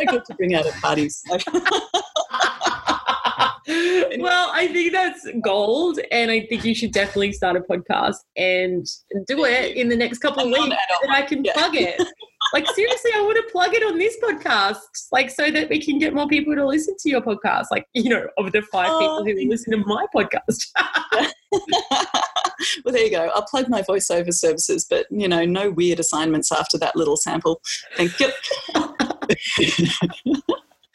good 0.09 0.25
to 0.25 0.35
bring 0.37 0.55
out 0.55 0.67
at 0.67 0.75
parties. 0.81 1.23
well, 4.19 4.51
I 4.53 4.69
think 4.73 4.93
that's 4.93 5.27
gold, 5.43 5.99
and 6.13 6.31
I 6.31 6.47
think 6.47 6.65
you 6.65 6.75
should 6.75 6.93
definitely 6.93 7.33
start 7.33 7.57
a 7.57 7.61
podcast 7.61 8.19
and 8.37 8.87
do 9.27 9.45
it 9.45 9.77
in 9.77 9.89
the 9.89 9.97
next 9.97 10.19
couple 10.19 10.45
of 10.45 10.51
weeks, 10.51 10.77
and 11.03 11.13
I 11.13 11.23
can 11.23 11.45
yeah. 11.45 11.53
plug 11.55 11.75
it. 11.75 12.01
like 12.53 12.65
seriously, 12.69 13.11
I 13.17 13.23
want 13.23 13.37
to 13.45 13.51
plug 13.51 13.75
it 13.75 13.83
on 13.83 13.99
this 13.99 14.17
podcast, 14.23 14.79
like 15.11 15.31
so 15.31 15.51
that 15.51 15.69
we 15.69 15.85
can 15.85 15.99
get 15.99 16.15
more 16.15 16.29
people 16.29 16.55
to 16.55 16.65
listen 16.65 16.95
to 17.01 17.11
your 17.11 17.21
podcast. 17.21 17.67
Like 17.73 17.87
you 17.93 18.09
know, 18.09 18.29
of 18.39 18.53
the 18.53 18.63
five 18.63 18.89
oh, 18.89 19.25
people 19.25 19.43
who 19.43 19.49
listen 19.49 19.73
to 19.73 19.79
my 19.79 20.07
podcast. 20.15 20.67
well, 22.85 22.93
there 22.93 23.03
you 23.03 23.11
go. 23.11 23.31
I'll 23.35 23.47
plug 23.47 23.69
my 23.69 23.83
voiceover 23.83 24.33
services, 24.33 24.87
but 24.89 25.07
you 25.11 25.27
know, 25.27 25.45
no 25.45 25.71
weird 25.71 25.99
assignments 25.99 26.53
after 26.53 26.79
that 26.79 26.95
little 26.95 27.17
sample. 27.17 27.61
Thank 27.97 28.13
you. 28.21 28.31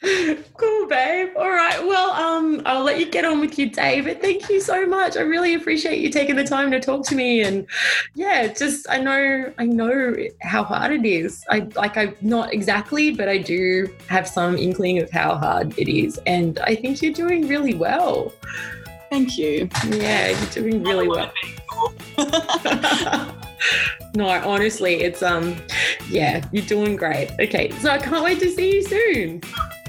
cool, 0.56 0.86
babe. 0.88 1.30
All 1.36 1.50
right. 1.50 1.78
Well, 1.80 2.10
um, 2.10 2.62
I'll 2.66 2.82
let 2.82 2.98
you 2.98 3.06
get 3.08 3.24
on 3.24 3.38
with 3.38 3.56
your 3.56 3.68
day, 3.68 4.00
but 4.00 4.20
thank 4.20 4.48
you 4.48 4.60
so 4.60 4.84
much. 4.84 5.16
I 5.16 5.20
really 5.20 5.54
appreciate 5.54 6.00
you 6.00 6.10
taking 6.10 6.34
the 6.34 6.44
time 6.44 6.72
to 6.72 6.80
talk 6.80 7.06
to 7.06 7.14
me. 7.14 7.42
And 7.42 7.66
yeah, 8.14 8.48
just 8.48 8.86
I 8.90 8.98
know 8.98 9.52
I 9.58 9.66
know 9.66 10.16
how 10.40 10.64
hard 10.64 10.92
it 10.92 11.04
is. 11.06 11.44
I 11.50 11.60
like 11.76 11.96
I 11.96 12.14
not 12.20 12.52
exactly, 12.52 13.12
but 13.12 13.28
I 13.28 13.38
do 13.38 13.88
have 14.08 14.26
some 14.26 14.56
inkling 14.56 15.00
of 15.00 15.08
how 15.10 15.36
hard 15.36 15.78
it 15.78 15.88
is. 15.88 16.18
And 16.26 16.58
I 16.60 16.74
think 16.74 17.00
you're 17.00 17.12
doing 17.12 17.46
really 17.46 17.74
well. 17.74 18.32
Thank 19.08 19.38
you. 19.38 19.68
Yeah, 19.88 20.30
you're 20.30 20.50
doing 20.50 20.82
really 20.82 21.06
well. 21.06 21.32
no, 24.14 24.28
honestly, 24.28 25.02
it's 25.02 25.22
um 25.22 25.54
yeah, 26.08 26.44
you're 26.50 26.66
doing 26.66 26.96
great. 26.96 27.30
Okay, 27.38 27.70
so 27.78 27.90
I 27.90 27.98
can't 27.98 28.24
wait 28.24 28.40
to 28.40 28.50
see 28.50 28.74
you 28.74 28.82
soon. 28.82 29.42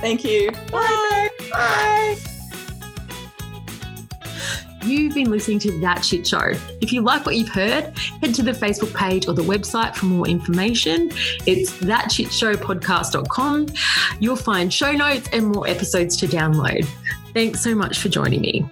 Thank 0.00 0.24
you. 0.24 0.50
Bye. 0.70 1.28
Bye. 1.50 2.16
You've 4.82 5.14
been 5.14 5.30
listening 5.30 5.58
to 5.60 5.78
That 5.80 6.02
Shit 6.04 6.26
Show. 6.26 6.52
If 6.80 6.90
you 6.92 7.02
like 7.02 7.26
what 7.26 7.36
you've 7.36 7.50
heard, 7.50 7.96
head 8.22 8.34
to 8.34 8.42
the 8.42 8.52
Facebook 8.52 8.94
page 8.94 9.28
or 9.28 9.34
the 9.34 9.42
website 9.42 9.94
for 9.94 10.06
more 10.06 10.26
information. 10.26 11.10
It's 11.46 11.70
thatshitshowpodcast.com. 11.72 13.66
You'll 14.20 14.36
find 14.36 14.72
show 14.72 14.92
notes 14.92 15.28
and 15.32 15.48
more 15.48 15.68
episodes 15.68 16.16
to 16.18 16.26
download. 16.26 16.88
Thanks 17.34 17.60
so 17.62 17.74
much 17.74 17.98
for 17.98 18.08
joining 18.08 18.40
me. 18.40 18.64